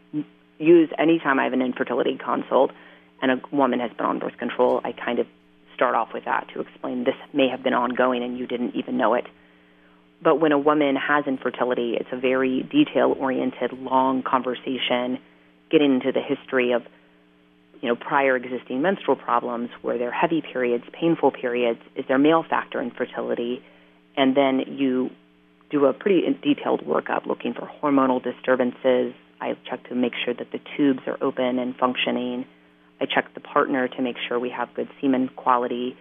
use 0.58 0.90
anytime 0.98 1.40
I 1.40 1.44
have 1.44 1.54
an 1.54 1.62
infertility 1.62 2.18
consult 2.18 2.72
and 3.22 3.32
a 3.32 3.56
woman 3.56 3.80
has 3.80 3.92
been 3.92 4.06
on 4.06 4.20
birth 4.20 4.38
control, 4.38 4.80
I 4.84 4.94
kind 4.94 5.20
of 5.20 5.28
start 5.76 5.96
off 5.96 6.10
with 6.14 6.26
that 6.26 6.48
to 6.54 6.62
explain 6.62 7.04
this 7.04 7.16
may 7.34 7.50
have 7.50 7.62
been 7.62 7.74
ongoing 7.74 8.24
and 8.24 8.38
you 8.38 8.48
didn't 8.48 8.76
even 8.76 8.98
know 8.98 9.14
it. 9.14 9.26
But 10.22 10.40
when 10.40 10.52
a 10.52 10.58
woman 10.58 10.96
has 10.96 11.26
infertility, 11.28 11.96
it's 12.00 12.10
a 12.12 12.18
very 12.18 12.64
detail 12.64 13.16
oriented, 13.20 13.74
long 13.74 14.24
conversation, 14.24 15.20
getting 15.70 15.96
into 15.96 16.12
the 16.12 16.22
history 16.22 16.72
of 16.72 16.84
you 17.82 17.90
know, 17.90 17.96
prior 17.96 18.36
existing 18.36 18.82
menstrual 18.82 19.16
problems, 19.16 19.70
were 19.84 19.98
there 19.98 20.12
heavy 20.12 20.42
periods, 20.42 20.84
painful 20.92 21.32
periods, 21.32 21.80
is 21.96 22.06
there 22.08 22.18
male 22.18 22.44
factor 22.48 22.82
infertility, 22.82 23.62
and 24.16 24.36
then 24.36 24.78
you 24.78 25.10
do 25.70 25.86
a 25.86 25.94
pretty 25.94 26.22
detailed 26.42 26.82
workup 26.82 27.26
looking 27.26 27.54
for 27.54 27.70
hormonal 27.82 28.24
disturbances. 28.24 29.14
I 29.40 29.56
check 29.70 29.88
to 29.90 29.96
make 29.96 30.14
sure 30.24 30.34
that 30.34 30.52
the 30.52 30.60
tubes 30.76 31.02
are 31.08 31.18
open 31.22 31.60
and 31.60 31.76
functioning. 31.76 32.46
I 33.00 33.06
check 33.06 33.34
the 33.34 33.42
partner 33.42 33.88
to 33.88 34.02
make 34.02 34.16
sure 34.28 34.40
we 34.40 34.50
have 34.50 34.74
good 34.74 34.90
semen 35.02 35.30
quality. 35.36 35.96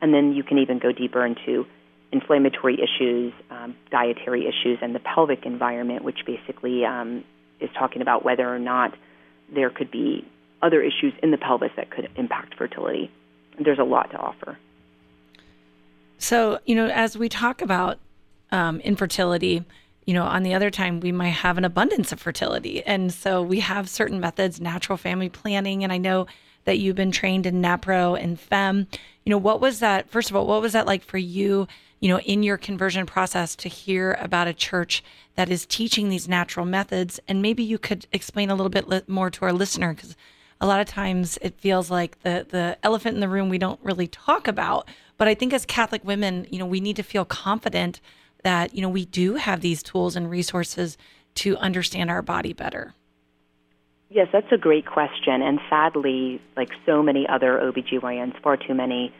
And 0.00 0.12
then 0.12 0.34
you 0.34 0.44
can 0.44 0.58
even 0.58 0.78
go 0.78 0.92
deeper 0.92 1.24
into 1.24 1.66
inflammatory 2.12 2.78
issues, 2.80 3.32
um, 3.50 3.74
dietary 3.90 4.46
issues, 4.46 4.78
and 4.82 4.94
the 4.94 5.00
pelvic 5.00 5.44
environment, 5.44 6.04
which 6.04 6.18
basically 6.26 6.84
um, 6.84 7.24
is 7.60 7.70
talking 7.76 8.02
about 8.02 8.24
whether 8.24 8.46
or 8.46 8.58
not 8.58 8.94
there 9.52 9.70
could 9.70 9.90
be 9.90 10.24
other 10.62 10.82
issues 10.82 11.12
in 11.22 11.30
the 11.30 11.38
pelvis 11.38 11.70
that 11.76 11.90
could 11.90 12.08
impact 12.16 12.54
fertility. 12.56 13.10
There's 13.58 13.78
a 13.78 13.84
lot 13.84 14.10
to 14.10 14.16
offer. 14.16 14.58
So, 16.18 16.58
you 16.64 16.74
know, 16.74 16.86
as 16.86 17.16
we 17.16 17.28
talk 17.28 17.60
about 17.60 17.98
um, 18.50 18.80
infertility, 18.80 19.64
you 20.06 20.14
know, 20.14 20.24
on 20.24 20.44
the 20.44 20.54
other 20.54 20.70
time, 20.70 21.00
we 21.00 21.12
might 21.12 21.30
have 21.30 21.58
an 21.58 21.64
abundance 21.64 22.12
of 22.12 22.20
fertility. 22.20 22.82
And 22.84 23.12
so 23.12 23.42
we 23.42 23.60
have 23.60 23.88
certain 23.88 24.20
methods, 24.20 24.60
natural 24.60 24.96
family 24.96 25.28
planning. 25.28 25.82
And 25.84 25.92
I 25.92 25.98
know 25.98 26.26
that 26.64 26.78
you've 26.78 26.96
been 26.96 27.12
trained 27.12 27.44
in 27.44 27.60
NAPRO 27.60 28.20
and 28.20 28.38
FEMM. 28.38 28.86
You 29.24 29.30
know, 29.30 29.38
what 29.38 29.60
was 29.60 29.80
that, 29.80 30.08
first 30.08 30.30
of 30.30 30.36
all, 30.36 30.46
what 30.46 30.62
was 30.62 30.72
that 30.72 30.86
like 30.86 31.02
for 31.02 31.18
you, 31.18 31.66
you 32.00 32.08
know, 32.08 32.20
in 32.20 32.42
your 32.42 32.56
conversion 32.56 33.04
process 33.04 33.56
to 33.56 33.68
hear 33.68 34.16
about 34.20 34.48
a 34.48 34.54
church 34.54 35.02
that 35.34 35.50
is 35.50 35.66
teaching 35.66 36.08
these 36.08 36.28
natural 36.28 36.66
methods? 36.66 37.20
And 37.26 37.42
maybe 37.42 37.62
you 37.62 37.78
could 37.78 38.06
explain 38.12 38.48
a 38.48 38.54
little 38.54 38.70
bit 38.70 39.08
more 39.08 39.30
to 39.30 39.44
our 39.44 39.52
listener, 39.52 39.92
because 39.92 40.16
a 40.60 40.66
lot 40.66 40.80
of 40.80 40.86
times 40.86 41.38
it 41.42 41.58
feels 41.60 41.90
like 41.90 42.20
the 42.20 42.46
the 42.48 42.78
elephant 42.82 43.14
in 43.14 43.20
the 43.20 43.28
room 43.28 43.48
we 43.48 43.58
don't 43.58 43.80
really 43.82 44.08
talk 44.08 44.48
about. 44.48 44.88
But 45.18 45.28
I 45.28 45.34
think 45.34 45.52
as 45.52 45.64
Catholic 45.64 46.04
women, 46.04 46.46
you 46.50 46.58
know, 46.58 46.66
we 46.66 46.80
need 46.80 46.96
to 46.96 47.02
feel 47.02 47.24
confident 47.24 48.00
that, 48.42 48.74
you 48.74 48.82
know, 48.82 48.88
we 48.88 49.06
do 49.06 49.34
have 49.34 49.60
these 49.60 49.82
tools 49.82 50.14
and 50.14 50.30
resources 50.30 50.98
to 51.36 51.56
understand 51.56 52.10
our 52.10 52.22
body 52.22 52.52
better. 52.52 52.94
Yes, 54.08 54.28
that's 54.32 54.50
a 54.52 54.58
great 54.58 54.86
question. 54.86 55.42
And 55.42 55.58
sadly, 55.68 56.40
like 56.56 56.70
so 56.84 57.02
many 57.02 57.26
other 57.28 57.58
OBGYNs, 57.58 58.40
far 58.42 58.56
too 58.56 58.74
many, 58.74 59.12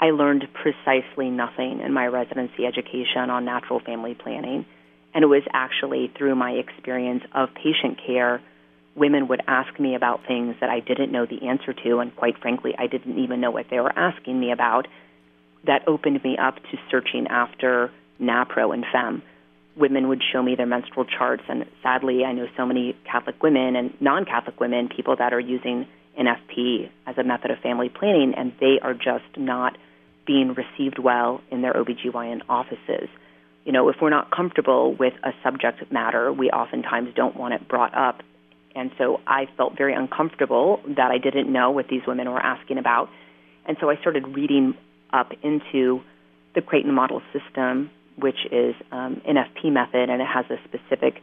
I 0.00 0.06
learned 0.06 0.48
precisely 0.52 1.30
nothing 1.30 1.80
in 1.80 1.92
my 1.92 2.06
residency 2.06 2.66
education 2.66 3.30
on 3.30 3.44
natural 3.44 3.78
family 3.80 4.14
planning. 4.14 4.66
And 5.14 5.22
it 5.22 5.28
was 5.28 5.42
actually 5.52 6.10
through 6.18 6.34
my 6.34 6.52
experience 6.52 7.22
of 7.34 7.50
patient 7.54 8.00
care 8.04 8.42
women 8.94 9.28
would 9.28 9.42
ask 9.46 9.78
me 9.80 9.94
about 9.94 10.26
things 10.26 10.56
that 10.60 10.70
I 10.70 10.80
didn't 10.80 11.12
know 11.12 11.26
the 11.26 11.46
answer 11.48 11.72
to, 11.72 11.98
and 11.98 12.14
quite 12.14 12.38
frankly, 12.38 12.74
I 12.78 12.86
didn't 12.86 13.18
even 13.18 13.40
know 13.40 13.50
what 13.50 13.66
they 13.70 13.80
were 13.80 13.96
asking 13.96 14.38
me 14.38 14.52
about, 14.52 14.86
that 15.64 15.86
opened 15.86 16.22
me 16.22 16.36
up 16.36 16.56
to 16.56 16.78
searching 16.90 17.26
after 17.28 17.90
NAPRO 18.20 18.74
and 18.74 18.84
FEMM. 18.84 19.22
Women 19.76 20.08
would 20.08 20.22
show 20.32 20.42
me 20.42 20.54
their 20.54 20.66
menstrual 20.66 21.06
charts, 21.06 21.44
and 21.48 21.64
sadly, 21.82 22.24
I 22.24 22.32
know 22.32 22.46
so 22.56 22.66
many 22.66 22.94
Catholic 23.10 23.42
women 23.42 23.76
and 23.76 23.94
non 24.00 24.26
Catholic 24.26 24.60
women, 24.60 24.88
people 24.94 25.16
that 25.16 25.32
are 25.32 25.40
using 25.40 25.86
NFP 26.18 26.90
as 27.06 27.16
a 27.16 27.24
method 27.24 27.50
of 27.50 27.58
family 27.60 27.88
planning, 27.88 28.34
and 28.36 28.52
they 28.60 28.78
are 28.82 28.92
just 28.92 29.38
not 29.38 29.78
being 30.26 30.54
received 30.54 30.98
well 30.98 31.40
in 31.50 31.62
their 31.62 31.72
OBGYN 31.72 32.42
offices. 32.50 33.08
You 33.64 33.72
know, 33.72 33.88
if 33.88 33.96
we're 34.02 34.10
not 34.10 34.30
comfortable 34.30 34.94
with 34.94 35.14
a 35.24 35.30
subject 35.42 35.90
matter, 35.90 36.32
we 36.32 36.50
oftentimes 36.50 37.14
don't 37.14 37.36
want 37.36 37.54
it 37.54 37.66
brought 37.66 37.94
up 37.96 38.22
and 38.74 38.90
so 38.98 39.20
I 39.26 39.46
felt 39.56 39.76
very 39.76 39.94
uncomfortable 39.94 40.80
that 40.96 41.10
I 41.10 41.18
didn't 41.18 41.52
know 41.52 41.70
what 41.70 41.88
these 41.88 42.02
women 42.06 42.30
were 42.30 42.40
asking 42.40 42.78
about. 42.78 43.08
And 43.66 43.76
so 43.80 43.90
I 43.90 43.96
started 43.96 44.28
reading 44.28 44.74
up 45.12 45.32
into 45.42 46.02
the 46.54 46.62
Creighton 46.62 46.92
model 46.92 47.22
system, 47.32 47.90
which 48.16 48.46
is 48.50 48.74
um, 48.90 49.22
NFP 49.28 49.72
method, 49.72 50.10
and 50.10 50.20
it 50.20 50.26
has 50.26 50.44
a 50.50 50.56
specific 50.64 51.22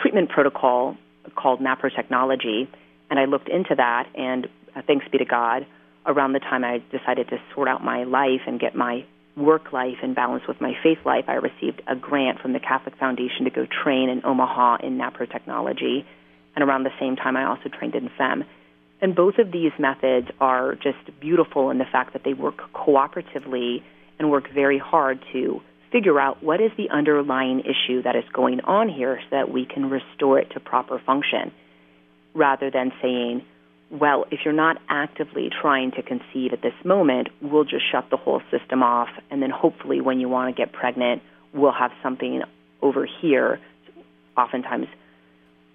treatment 0.00 0.30
protocol 0.30 0.96
called 1.36 1.60
NAPRO 1.60 1.94
technology. 1.94 2.68
And 3.10 3.18
I 3.18 3.24
looked 3.24 3.48
into 3.48 3.74
that, 3.76 4.08
and 4.14 4.48
uh, 4.74 4.82
thanks 4.86 5.06
be 5.10 5.18
to 5.18 5.24
God, 5.24 5.66
around 6.04 6.32
the 6.32 6.40
time 6.40 6.64
I 6.64 6.82
decided 6.90 7.28
to 7.28 7.38
sort 7.54 7.68
out 7.68 7.82
my 7.82 8.04
life 8.04 8.42
and 8.46 8.58
get 8.58 8.74
my 8.74 9.04
work 9.36 9.72
life 9.72 9.98
in 10.02 10.14
balance 10.14 10.42
with 10.46 10.60
my 10.60 10.74
faith 10.82 10.98
life, 11.04 11.24
I 11.28 11.34
received 11.34 11.80
a 11.86 11.96
grant 11.96 12.40
from 12.40 12.52
the 12.52 12.60
Catholic 12.60 12.96
Foundation 12.98 13.44
to 13.44 13.50
go 13.50 13.66
train 13.66 14.08
in 14.08 14.24
Omaha 14.24 14.78
in 14.82 14.98
NAPRO 14.98 15.30
technology 15.30 16.04
and 16.54 16.64
around 16.64 16.84
the 16.84 16.90
same 17.00 17.16
time, 17.16 17.36
I 17.36 17.44
also 17.44 17.68
trained 17.68 17.94
in 17.94 18.08
FEMM. 18.18 18.44
And 19.00 19.16
both 19.16 19.38
of 19.38 19.50
these 19.50 19.72
methods 19.78 20.28
are 20.40 20.74
just 20.76 20.98
beautiful 21.20 21.70
in 21.70 21.78
the 21.78 21.84
fact 21.84 22.12
that 22.12 22.22
they 22.24 22.34
work 22.34 22.58
cooperatively 22.72 23.82
and 24.18 24.30
work 24.30 24.44
very 24.54 24.78
hard 24.78 25.18
to 25.32 25.60
figure 25.90 26.18
out 26.20 26.42
what 26.42 26.60
is 26.60 26.70
the 26.76 26.88
underlying 26.90 27.60
issue 27.60 28.02
that 28.02 28.16
is 28.16 28.24
going 28.32 28.60
on 28.60 28.88
here 28.88 29.18
so 29.24 29.36
that 29.36 29.50
we 29.50 29.66
can 29.66 29.90
restore 29.90 30.38
it 30.38 30.50
to 30.52 30.60
proper 30.60 31.00
function 31.04 31.52
rather 32.34 32.70
than 32.70 32.92
saying, 33.02 33.42
well, 33.90 34.24
if 34.30 34.40
you're 34.44 34.54
not 34.54 34.78
actively 34.88 35.50
trying 35.60 35.90
to 35.92 36.02
conceive 36.02 36.52
at 36.54 36.62
this 36.62 36.72
moment, 36.82 37.28
we'll 37.42 37.64
just 37.64 37.84
shut 37.90 38.06
the 38.10 38.16
whole 38.16 38.40
system 38.50 38.82
off. 38.82 39.10
And 39.30 39.42
then 39.42 39.50
hopefully, 39.50 40.00
when 40.00 40.18
you 40.18 40.30
want 40.30 40.54
to 40.54 40.58
get 40.58 40.72
pregnant, 40.72 41.22
we'll 41.52 41.72
have 41.72 41.90
something 42.02 42.42
over 42.80 43.06
here. 43.20 43.60
Oftentimes, 44.36 44.86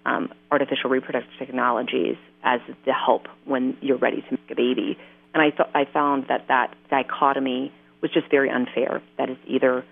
um, 0.07 0.33
artificial 0.49 0.89
reproductive 0.89 1.33
technologies 1.37 2.15
as 2.43 2.61
the 2.85 2.93
help 2.93 3.27
when 3.43 3.77
you're 3.81 3.97
ready 3.97 4.21
to 4.21 4.31
make 4.31 4.49
a 4.49 4.55
baby. 4.55 4.97
And 5.33 5.43
I 5.43 5.55
thought 5.55 5.69
I 5.75 5.85
found 5.85 6.27
that 6.29 6.47
that 6.47 6.73
dichotomy 6.89 7.73
was 8.01 8.11
just 8.11 8.31
very 8.31 8.49
unfair. 8.49 9.01
That 9.17 9.29
is 9.29 9.37
either 9.45 9.83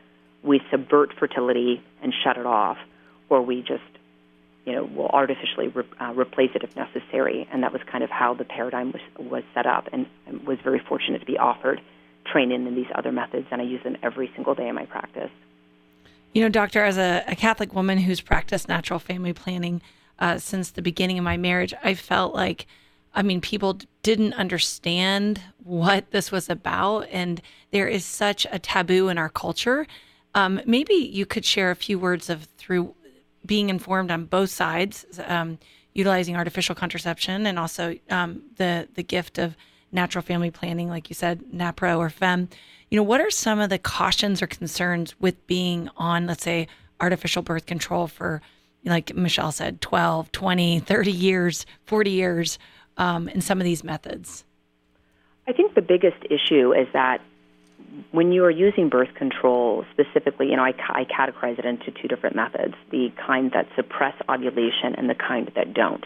we 0.42 0.62
subvert 0.72 1.14
fertility 1.20 1.84
and 2.02 2.14
shut 2.24 2.38
it 2.38 2.46
off, 2.46 2.78
or 3.30 3.42
we 3.42 3.62
just 3.62 3.84
you 4.66 4.74
know 4.74 4.86
will 4.86 5.10
artificially 5.10 5.68
re- 5.68 5.84
uh, 6.00 6.14
replace 6.14 6.52
it 6.56 6.64
if 6.64 6.76
necessary. 6.76 7.48
And 7.52 7.64
that 7.64 7.74
was 7.74 7.82
kind 7.92 8.04
of 8.04 8.10
how 8.10 8.34
the 8.34 8.46
paradigm 8.46 8.94
was 8.94 9.02
was 9.20 9.44
set 9.54 9.66
up, 9.66 9.90
and, 9.92 10.08
and 10.26 10.48
was 10.48 10.60
very 10.64 10.80
fortunate 10.80 11.20
to 11.20 11.26
be 11.26 11.38
offered 11.38 11.82
training 12.26 12.66
in 12.66 12.74
these 12.74 12.88
other 12.96 13.12
methods, 13.12 13.48
and 13.52 13.62
I 13.62 13.66
use 13.66 13.84
them 13.84 13.98
every 14.02 14.32
single 14.34 14.56
day 14.56 14.68
in 14.68 14.76
my 14.76 14.86
practice. 14.86 15.30
You 16.34 16.42
know, 16.42 16.50
doctor, 16.50 16.84
as 16.84 16.98
a, 16.98 17.24
a 17.28 17.36
Catholic 17.36 17.74
woman 17.74 17.98
who's 17.98 18.20
practiced 18.20 18.68
natural 18.68 19.00
family 19.00 19.32
planning, 19.32 19.82
uh, 20.20 20.38
since 20.38 20.72
the 20.72 20.82
beginning 20.82 21.18
of 21.18 21.24
my 21.24 21.38
marriage, 21.38 21.74
I 21.84 21.94
felt 21.94 22.34
like, 22.34 22.68
I 23.14 23.22
mean, 23.22 23.42
people 23.42 23.80
didn't 24.04 24.34
understand 24.34 25.42
what 25.64 26.12
this 26.12 26.32
was 26.32 26.50
about. 26.50 27.08
And 27.12 27.42
there 27.72 27.88
is 27.88 28.06
such 28.06 28.46
a 28.52 28.60
taboo 28.60 29.10
in 29.10 29.18
our 29.18 29.30
culture. 29.30 29.88
Um, 30.34 30.62
maybe 30.66 30.94
you 30.94 31.26
could 31.26 31.46
share 31.46 31.72
a 31.72 31.76
few 31.76 31.98
words 31.98 32.30
of 32.30 32.48
through 32.58 32.94
being 33.46 33.70
informed 33.70 34.12
on 34.12 34.26
both 34.26 34.50
sides, 34.50 35.06
um, 35.26 35.58
utilizing 35.94 36.36
artificial 36.36 36.76
contraception 36.76 37.46
and 37.46 37.58
also 37.58 37.98
um, 38.10 38.44
the, 38.58 38.88
the 38.96 39.04
gift 39.04 39.38
of 39.38 39.56
natural 39.92 40.22
family 40.22 40.52
planning, 40.52 40.90
like 40.90 41.10
you 41.10 41.14
said, 41.16 41.42
NAPRO 41.54 41.98
or 41.98 42.10
FEMM. 42.10 42.50
You 42.90 42.98
know, 42.98 43.04
what 43.04 43.22
are 43.22 43.32
some 43.32 43.60
of 43.60 43.70
the 43.70 43.80
cautions 43.80 44.42
or 44.42 44.48
concerns 44.48 45.20
with 45.20 45.48
being 45.48 45.90
on, 45.98 46.28
let's 46.28 46.44
say, 46.44 46.68
artificial 47.00 47.42
birth 47.42 47.66
control 47.66 48.08
for 48.08 48.42
like 48.86 49.16
Michelle 49.16 49.52
said, 49.52 49.82
12, 49.82 50.32
20, 50.32 50.80
30 50.80 51.12
years, 51.12 51.66
40 51.86 52.12
years 52.12 52.60
um, 52.98 53.28
in 53.30 53.42
some 53.42 53.60
of 53.60 53.66
these 53.66 53.84
methods? 53.84 54.44
I 55.48 55.54
think 55.54 55.76
the 55.76 55.82
biggest 55.82 56.18
issue 56.30 56.74
is 56.74 56.88
that 56.94 57.22
when 58.12 58.32
you 58.32 58.44
are 58.44 58.52
using 58.52 58.90
birth 58.90 59.14
control 59.16 59.86
specifically, 59.92 60.50
you 60.50 60.56
know, 60.56 60.64
I, 60.64 60.74
I 60.90 61.06
categorize 61.06 61.60
it 61.60 61.66
into 61.66 61.92
two 61.92 62.08
different 62.08 62.36
methods 62.36 62.74
the 62.92 63.12
kind 63.26 63.52
that 63.52 63.68
suppress 63.76 64.16
ovulation 64.30 64.96
and 64.98 65.10
the 65.10 65.16
kind 65.16 65.52
that 65.56 65.74
don't. 65.74 66.06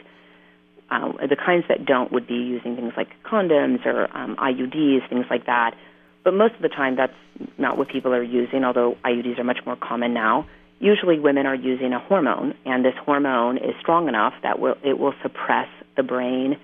Uh, 0.91 1.11
the 1.27 1.35
kinds 1.35 1.65
that 1.67 1.85
don't 1.85 2.11
would 2.11 2.27
be 2.27 2.33
using 2.33 2.75
things 2.75 2.93
like 2.97 3.09
condoms 3.23 3.85
or 3.85 4.15
um, 4.15 4.35
IUDs, 4.37 5.07
things 5.07 5.25
like 5.29 5.45
that. 5.45 5.75
But 6.23 6.33
most 6.33 6.55
of 6.55 6.61
the 6.61 6.69
time, 6.69 6.95
that's 6.95 7.13
not 7.57 7.77
what 7.77 7.89
people 7.89 8.13
are 8.13 8.23
using, 8.23 8.63
although 8.63 8.97
IUDs 9.05 9.39
are 9.39 9.43
much 9.43 9.59
more 9.65 9.75
common 9.75 10.13
now. 10.13 10.47
Usually, 10.79 11.19
women 11.19 11.45
are 11.45 11.55
using 11.55 11.93
a 11.93 11.99
hormone, 11.99 12.55
and 12.65 12.85
this 12.85 12.93
hormone 13.05 13.57
is 13.57 13.75
strong 13.81 14.07
enough 14.07 14.33
that 14.43 14.59
will, 14.59 14.75
it 14.83 14.97
will 14.97 15.13
suppress 15.21 15.67
the 15.97 16.03
brain 16.03 16.57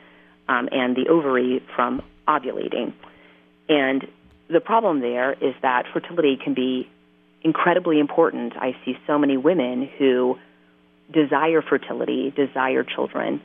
um, 0.47 0.69
and 0.71 0.95
the 0.95 1.09
ovary 1.09 1.61
from 1.75 2.01
ovulating. 2.27 2.93
And 3.67 4.07
the 4.49 4.59
problem 4.59 5.01
there 5.01 5.33
is 5.33 5.53
that 5.61 5.85
fertility 5.91 6.37
can 6.41 6.53
be 6.53 6.87
incredibly 7.41 7.99
important. 7.99 8.53
I 8.55 8.75
see 8.85 8.97
so 9.05 9.17
many 9.17 9.37
women 9.37 9.89
who 9.97 10.37
desire 11.11 11.61
fertility, 11.61 12.31
desire 12.31 12.83
children, 12.83 13.41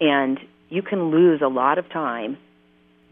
and 0.00 0.38
you 0.68 0.82
can 0.82 1.10
lose 1.10 1.40
a 1.42 1.48
lot 1.48 1.78
of 1.78 1.88
time 1.90 2.36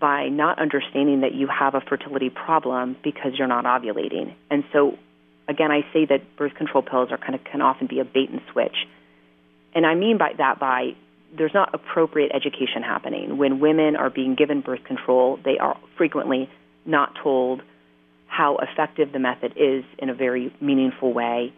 by 0.00 0.28
not 0.28 0.59
understanding 0.59 1.21
that 1.21 1.33
you 1.33 1.47
have 1.47 1.75
a 1.76 1.81
fertility 1.81 2.28
problem 2.28 2.97
because 3.04 3.33
you're 3.38 3.47
not 3.47 3.64
ovulating. 3.64 4.35
And 4.50 4.64
so, 4.73 4.99
again, 5.52 5.71
I 5.71 5.82
say 5.92 6.06
that 6.06 6.37
birth 6.37 6.54
control 6.54 6.82
pills 6.82 7.11
are 7.11 7.18
kind 7.18 7.35
of 7.35 7.44
can 7.44 7.61
often 7.61 7.87
be 7.87 8.00
a 8.00 8.04
bait 8.04 8.30
and 8.30 8.40
switch. 8.52 8.76
And 9.75 9.87
I 9.87 9.94
mean 9.94 10.18
by 10.18 10.32
that 10.38 10.59
by 10.59 10.92
there's 11.37 11.54
not 11.54 11.75
appropriate 11.75 12.32
education 12.35 12.82
happening. 12.82 13.38
When 13.38 13.59
women 13.61 13.97
are 13.97 14.11
being 14.11 14.35
given 14.35 14.61
birth 14.61 14.85
control, 14.85 15.38
they 15.44 15.59
are 15.59 15.78
frequently 15.97 16.50
not 16.85 17.14
told 17.23 17.62
how 18.26 18.59
effective 18.59 19.12
the 19.12 19.18
method 19.18 19.54
is 19.56 19.85
in 19.99 20.11
a 20.11 20.14
very 20.14 20.54
meaningful 20.61 21.12
way. 21.12 21.52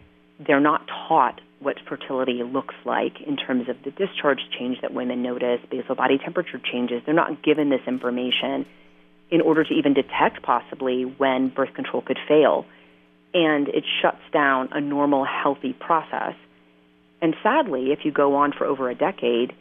They're 0.45 0.61
not 0.61 0.87
taught 1.09 1.41
what 1.61 1.77
fertility 1.89 2.43
looks 2.43 2.75
like 2.85 3.21
in 3.27 3.37
terms 3.37 3.69
of 3.69 3.77
the 3.85 3.91
discharge 3.91 4.41
change 4.59 4.81
that 4.83 4.93
women 4.93 5.23
notice, 5.23 5.61
basal 5.71 5.95
body 5.95 6.19
temperature 6.19 6.61
changes. 6.73 7.03
They're 7.05 7.15
not 7.15 7.43
given 7.43 7.71
this 7.71 7.81
information 7.87 8.67
in 9.31 9.41
order 9.41 9.65
to 9.65 9.73
even 9.73 9.95
detect 9.95 10.43
possibly 10.43 11.05
when 11.05 11.49
birth 11.49 11.75
control 11.75 12.03
could 12.03 12.19
fail. 12.29 12.67
And 13.35 13.69
it 13.69 13.85
shuts 14.01 14.23
down 14.33 14.69
a 14.73 14.81
normal, 14.81 15.25
healthy 15.25 15.73
process. 15.73 16.35
And 17.21 17.35
sadly, 17.43 17.93
if 17.93 18.05
you 18.05 18.13
go 18.13 18.37
on 18.37 18.53
for 18.53 18.65
over 18.65 18.89
a 18.89 18.95
decade, 18.95 19.53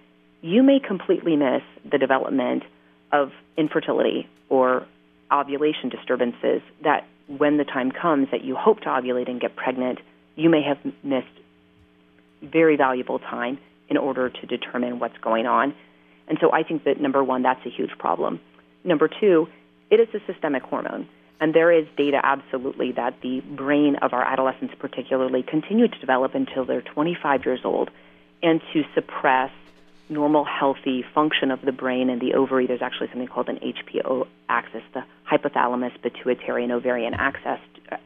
you 0.42 0.62
may 0.64 0.80
completely 0.80 1.36
miss 1.36 1.64
the 1.90 1.98
development 1.98 2.64
of 3.12 3.32
infertility 3.58 4.28
or 4.50 4.86
ovulation 5.32 5.90
disturbances 5.90 6.62
that 6.84 7.08
when 7.28 7.58
the 7.58 7.64
time 7.64 7.92
comes 7.92 8.28
that 8.32 8.44
you 8.44 8.56
hope 8.56 8.82
to 8.82 8.88
ovulate 8.88 9.30
and 9.30 9.40
get 9.40 9.56
pregnant, 9.56 10.00
you 10.36 10.50
may 10.50 10.62
have 10.62 10.78
missed 11.04 11.28
very 12.42 12.76
valuable 12.76 13.20
time 13.20 13.58
in 13.90 13.98
order 13.98 14.30
to 14.30 14.46
determine 14.46 15.00
what's 15.00 15.18
going 15.20 15.46
on. 15.46 15.74
And 16.28 16.38
so 16.42 16.52
I 16.52 16.64
think 16.64 16.84
that 16.84 17.00
number 17.00 17.24
one, 17.24 17.44
that's 17.44 17.66
a 17.66 17.70
huge 17.70 17.98
problem. 17.98 18.40
Number 18.84 19.08
two, 19.08 19.48
it 19.90 20.00
is 20.00 20.08
a 20.14 20.20
systemic 20.32 20.64
hormone. 20.64 21.08
And 21.40 21.54
there 21.54 21.72
is 21.72 21.86
data 21.98 22.20
absolutely 22.24 22.94
that 22.94 23.22
the 23.22 23.42
brain 23.42 23.98
of 23.98 24.14
our 24.14 24.24
adolescents, 24.24 24.74
particularly, 24.80 25.44
continue 25.44 25.88
to 25.88 26.00
develop 26.00 26.36
until 26.36 26.66
they're 26.66 26.82
25 26.82 27.46
years 27.46 27.60
old. 27.64 27.90
And 28.42 28.62
to 28.74 28.84
suppress 28.94 29.52
normal, 30.10 30.46
healthy 30.46 31.04
function 31.14 31.52
of 31.52 31.62
the 31.62 31.72
brain 31.72 32.10
and 32.10 32.22
the 32.22 32.34
ovary, 32.34 32.68
there's 32.68 32.82
actually 32.82 33.08
something 33.08 33.28
called 33.28 33.50
an 33.50 33.60
HPO 33.60 34.28
axis, 34.50 34.84
the 34.94 35.04
hypothalamus, 35.30 35.92
pituitary, 36.02 36.64
and 36.64 36.72
ovarian 36.72 37.14
axis, 37.14 37.60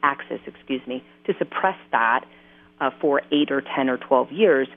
axis 0.03 0.39
excuse 0.45 0.85
me, 0.87 1.03
to 1.25 1.33
suppress 1.37 1.77
that 1.91 2.25
uh, 2.79 2.91
for 3.01 3.21
eight 3.31 3.51
or 3.51 3.61
10 3.61 3.89
or 3.89 3.97
12 3.97 4.31
years 4.31 4.67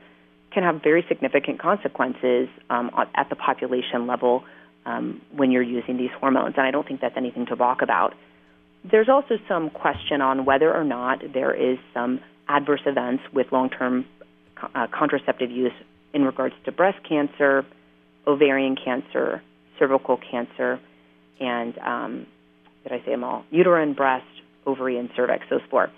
can 0.53 0.63
have 0.63 0.83
very 0.83 1.05
significant 1.09 1.61
consequences 1.61 2.49
um, 2.71 2.91
at 3.15 3.29
the 3.29 3.37
population 3.37 4.07
level 4.07 4.45
um, 4.87 5.21
when 5.33 5.51
you're 5.51 5.63
using 5.63 5.97
these 5.97 6.11
hormones. 6.19 6.55
And 6.57 6.67
I 6.67 6.71
don't 6.71 6.87
think 6.87 7.01
that's 7.01 7.17
anything 7.17 7.47
to 7.47 7.57
balk 7.57 7.83
about. 7.83 8.15
There's 8.85 9.09
also 9.09 9.39
some 9.49 9.71
question 9.71 10.21
on 10.21 10.45
whether 10.45 10.75
or 10.75 10.85
not 10.85 11.23
there 11.35 11.55
is 11.55 11.79
some 11.93 12.21
adverse 12.49 12.81
events 12.87 13.23
with 13.33 13.53
long 13.53 13.71
term 13.71 14.07
uh, 14.75 14.87
contraceptive 14.93 15.51
use 15.51 15.73
in 16.13 16.25
regards 16.25 16.55
to 16.65 16.73
breast 16.73 16.99
cancer, 17.09 17.65
ovarian 18.27 18.77
cancer, 18.77 19.43
cervical 19.79 20.19
cancer, 20.31 20.81
and 21.39 21.79
um, 21.79 22.27
did 22.83 22.93
I 22.93 23.05
say 23.05 23.13
them 23.13 23.25
all? 23.25 23.45
Uterine, 23.51 23.95
breast, 23.95 24.27
ovary, 24.67 24.99
and 24.99 25.11
cervix, 25.17 25.45
those 25.51 25.61
four. 25.71 25.91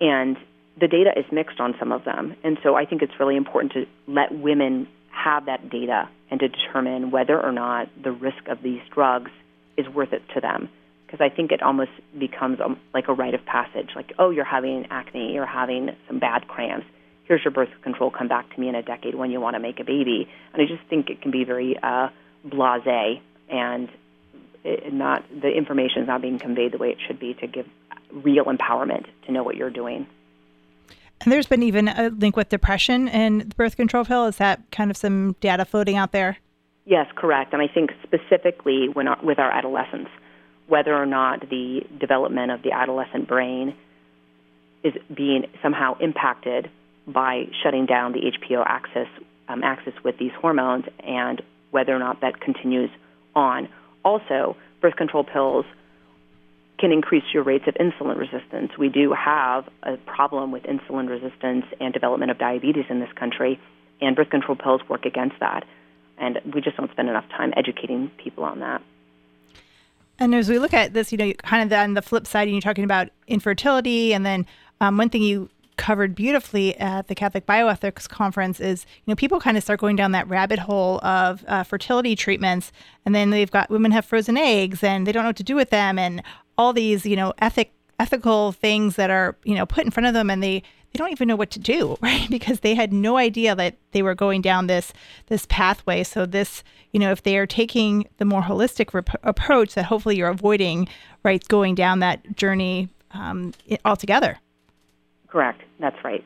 And 0.00 0.36
the 0.78 0.88
data 0.88 1.10
is 1.16 1.24
mixed 1.32 1.60
on 1.60 1.74
some 1.78 1.92
of 1.92 2.04
them. 2.04 2.36
And 2.44 2.58
so 2.62 2.74
I 2.74 2.84
think 2.84 3.02
it's 3.02 3.18
really 3.18 3.36
important 3.36 3.72
to 3.72 3.86
let 4.06 4.32
women 4.32 4.88
have 5.10 5.46
that 5.46 5.70
data 5.70 6.08
and 6.30 6.40
to 6.40 6.48
determine 6.48 7.10
whether 7.10 7.40
or 7.40 7.52
not 7.52 7.88
the 8.02 8.12
risk 8.12 8.48
of 8.48 8.62
these 8.62 8.80
drugs 8.94 9.30
is 9.76 9.88
worth 9.88 10.12
it 10.12 10.22
to 10.34 10.40
them. 10.40 10.68
Because 11.06 11.20
I 11.20 11.34
think 11.34 11.52
it 11.52 11.62
almost 11.62 11.92
becomes 12.18 12.60
um, 12.60 12.78
like 12.92 13.08
a 13.08 13.12
rite 13.12 13.34
of 13.34 13.44
passage. 13.46 13.90
Like, 13.94 14.12
oh, 14.18 14.30
you're 14.30 14.44
having 14.44 14.86
acne, 14.90 15.32
you're 15.32 15.46
having 15.46 15.90
some 16.08 16.18
bad 16.18 16.48
cramps. 16.48 16.86
Here's 17.24 17.44
your 17.44 17.52
birth 17.52 17.68
control. 17.82 18.10
Come 18.10 18.28
back 18.28 18.52
to 18.54 18.60
me 18.60 18.68
in 18.68 18.74
a 18.74 18.82
decade 18.82 19.14
when 19.14 19.30
you 19.30 19.40
want 19.40 19.54
to 19.54 19.60
make 19.60 19.80
a 19.80 19.84
baby. 19.84 20.28
And 20.52 20.62
I 20.62 20.66
just 20.66 20.88
think 20.88 21.10
it 21.10 21.22
can 21.22 21.30
be 21.30 21.44
very 21.44 21.76
uh, 21.80 22.08
blasé 22.46 23.20
and 23.48 23.88
it 24.64 24.92
not 24.92 25.24
the 25.30 25.48
information 25.48 26.02
is 26.02 26.08
not 26.08 26.20
being 26.22 26.38
conveyed 26.38 26.72
the 26.72 26.78
way 26.78 26.90
it 26.90 26.98
should 27.06 27.20
be 27.20 27.34
to 27.34 27.46
give 27.46 27.66
real 28.12 28.44
empowerment 28.44 29.06
to 29.26 29.32
know 29.32 29.42
what 29.42 29.56
you're 29.56 29.70
doing. 29.70 30.06
And 31.20 31.32
there's 31.32 31.46
been 31.46 31.62
even 31.62 31.88
a 31.88 32.10
link 32.10 32.36
with 32.36 32.48
depression 32.48 33.08
and 33.08 33.40
the 33.40 33.54
birth 33.54 33.76
control 33.76 34.04
pill. 34.04 34.26
Is 34.26 34.36
that 34.36 34.70
kind 34.70 34.90
of 34.90 34.96
some 34.96 35.34
data 35.40 35.64
floating 35.64 35.96
out 35.96 36.12
there? 36.12 36.38
Yes, 36.84 37.06
correct. 37.16 37.52
And 37.52 37.62
I 37.62 37.68
think 37.68 37.90
specifically 38.02 38.88
when 38.92 39.08
our, 39.08 39.18
with 39.22 39.38
our 39.38 39.50
adolescents, 39.50 40.10
whether 40.68 40.94
or 40.94 41.06
not 41.06 41.40
the 41.48 41.80
development 42.00 42.50
of 42.50 42.62
the 42.62 42.72
adolescent 42.72 43.28
brain 43.28 43.74
is 44.82 44.94
being 45.14 45.46
somehow 45.62 45.96
impacted 45.98 46.70
by 47.06 47.44
shutting 47.62 47.86
down 47.86 48.12
the 48.12 48.20
HPO 48.20 48.64
axis 48.66 49.08
um, 49.48 49.62
axis 49.62 49.94
with 50.04 50.18
these 50.18 50.32
hormones, 50.40 50.84
and 51.00 51.42
whether 51.70 51.94
or 51.94 51.98
not 51.98 52.20
that 52.20 52.40
continues 52.40 52.90
on. 53.34 53.68
Also, 54.04 54.56
birth 54.80 54.96
control 54.96 55.24
pills 55.24 55.64
can 56.78 56.92
increase 56.92 57.24
your 57.32 57.42
rates 57.42 57.64
of 57.66 57.74
insulin 57.74 58.18
resistance. 58.18 58.72
We 58.78 58.88
do 58.88 59.12
have 59.12 59.64
a 59.82 59.96
problem 59.96 60.52
with 60.52 60.64
insulin 60.64 61.08
resistance 61.08 61.64
and 61.80 61.92
development 61.92 62.30
of 62.30 62.38
diabetes 62.38 62.84
in 62.90 63.00
this 63.00 63.12
country, 63.18 63.58
and 64.00 64.14
birth 64.14 64.30
control 64.30 64.56
pills 64.56 64.82
work 64.88 65.06
against 65.06 65.36
that. 65.40 65.64
And 66.18 66.40
we 66.52 66.60
just 66.60 66.76
don't 66.76 66.90
spend 66.90 67.08
enough 67.08 67.28
time 67.30 67.52
educating 67.56 68.10
people 68.22 68.44
on 68.44 68.60
that. 68.60 68.82
And 70.18 70.34
as 70.34 70.48
we 70.48 70.58
look 70.58 70.74
at 70.74 70.94
this, 70.94 71.12
you 71.12 71.18
know, 71.18 71.32
kind 71.34 71.70
of 71.70 71.78
on 71.78 71.94
the 71.94 72.02
flip 72.02 72.26
side, 72.26 72.48
and 72.48 72.52
you're 72.52 72.60
talking 72.60 72.84
about 72.84 73.08
infertility, 73.26 74.14
and 74.14 74.24
then 74.24 74.46
um, 74.80 74.96
one 74.96 75.10
thing 75.10 75.22
you 75.22 75.50
covered 75.76 76.14
beautifully 76.14 76.74
at 76.78 77.08
the 77.08 77.14
Catholic 77.14 77.44
Bioethics 77.44 78.08
Conference 78.08 78.60
is, 78.60 78.86
you 79.04 79.12
know, 79.12 79.14
people 79.14 79.38
kind 79.40 79.58
of 79.58 79.62
start 79.62 79.78
going 79.78 79.94
down 79.94 80.12
that 80.12 80.26
rabbit 80.26 80.58
hole 80.58 80.98
of 81.04 81.44
uh, 81.46 81.62
fertility 81.64 82.16
treatments, 82.16 82.72
and 83.04 83.14
then 83.14 83.30
they've 83.30 83.50
got 83.50 83.68
women 83.68 83.92
have 83.92 84.06
frozen 84.06 84.36
eggs, 84.38 84.82
and 84.82 85.06
they 85.06 85.12
don't 85.12 85.22
know 85.22 85.28
what 85.28 85.36
to 85.36 85.42
do 85.42 85.54
with 85.54 85.70
them, 85.70 85.98
and 85.98 86.22
all 86.56 86.72
these, 86.72 87.04
you 87.04 87.16
know, 87.16 87.34
ethic 87.38 87.72
ethical 87.98 88.52
things 88.52 88.96
that 88.96 89.10
are, 89.10 89.36
you 89.44 89.54
know, 89.54 89.66
put 89.66 89.84
in 89.84 89.90
front 89.90 90.06
of 90.06 90.14
them 90.14 90.28
and 90.28 90.42
they 90.42 90.62
they 90.96 91.04
don't 91.04 91.12
even 91.12 91.28
know 91.28 91.36
what 91.36 91.50
to 91.50 91.58
do, 91.58 91.96
right? 92.02 92.26
Because 92.30 92.60
they 92.60 92.74
had 92.74 92.92
no 92.92 93.18
idea 93.18 93.54
that 93.54 93.76
they 93.92 94.02
were 94.02 94.14
going 94.14 94.40
down 94.40 94.66
this 94.66 94.92
this 95.26 95.46
pathway. 95.48 96.02
So 96.02 96.24
this, 96.24 96.64
you 96.92 97.00
know, 97.00 97.10
if 97.10 97.22
they 97.22 97.36
are 97.36 97.46
taking 97.46 98.08
the 98.16 98.24
more 98.24 98.42
holistic 98.42 98.94
rep- 98.94 99.20
approach 99.22 99.74
that 99.74 99.84
hopefully 99.84 100.16
you're 100.16 100.30
avoiding, 100.30 100.88
right, 101.22 101.46
going 101.48 101.74
down 101.74 101.98
that 102.00 102.36
journey 102.36 102.88
um, 103.12 103.52
altogether. 103.84 104.38
Correct. 105.28 105.60
That's 105.80 106.02
right. 106.02 106.24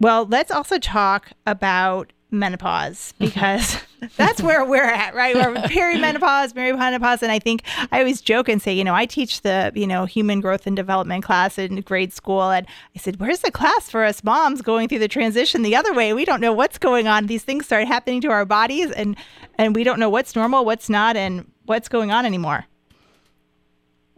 Well, 0.00 0.26
let's 0.26 0.50
also 0.50 0.78
talk 0.78 1.30
about 1.46 2.12
menopause 2.30 3.14
because 3.18 3.78
that's 4.16 4.42
where 4.42 4.64
we're 4.64 4.82
at, 4.82 5.14
right? 5.14 5.34
We're 5.34 5.54
perimenopause, 5.68 6.52
perimenopause, 6.52 7.22
and 7.22 7.32
I 7.32 7.38
think 7.38 7.62
I 7.92 8.00
always 8.00 8.20
joke 8.20 8.48
and 8.48 8.60
say, 8.60 8.72
you 8.72 8.84
know, 8.84 8.94
I 8.94 9.06
teach 9.06 9.42
the 9.42 9.72
you 9.74 9.86
know 9.86 10.04
human 10.04 10.40
growth 10.40 10.66
and 10.66 10.76
development 10.76 11.24
class 11.24 11.58
in 11.58 11.80
grade 11.82 12.12
school, 12.12 12.50
and 12.50 12.66
I 12.94 12.98
said, 12.98 13.20
where's 13.20 13.40
the 13.40 13.50
class 13.50 13.90
for 13.90 14.04
us 14.04 14.22
moms 14.24 14.62
going 14.62 14.88
through 14.88 15.00
the 15.00 15.08
transition 15.08 15.62
the 15.62 15.76
other 15.76 15.92
way? 15.92 16.12
We 16.12 16.24
don't 16.24 16.40
know 16.40 16.52
what's 16.52 16.78
going 16.78 17.08
on. 17.08 17.26
These 17.26 17.44
things 17.44 17.66
start 17.66 17.86
happening 17.86 18.20
to 18.22 18.28
our 18.28 18.44
bodies, 18.44 18.90
and 18.90 19.16
and 19.56 19.74
we 19.74 19.84
don't 19.84 19.98
know 19.98 20.10
what's 20.10 20.36
normal, 20.36 20.64
what's 20.64 20.88
not, 20.88 21.16
and 21.16 21.50
what's 21.64 21.88
going 21.88 22.10
on 22.10 22.26
anymore. 22.26 22.66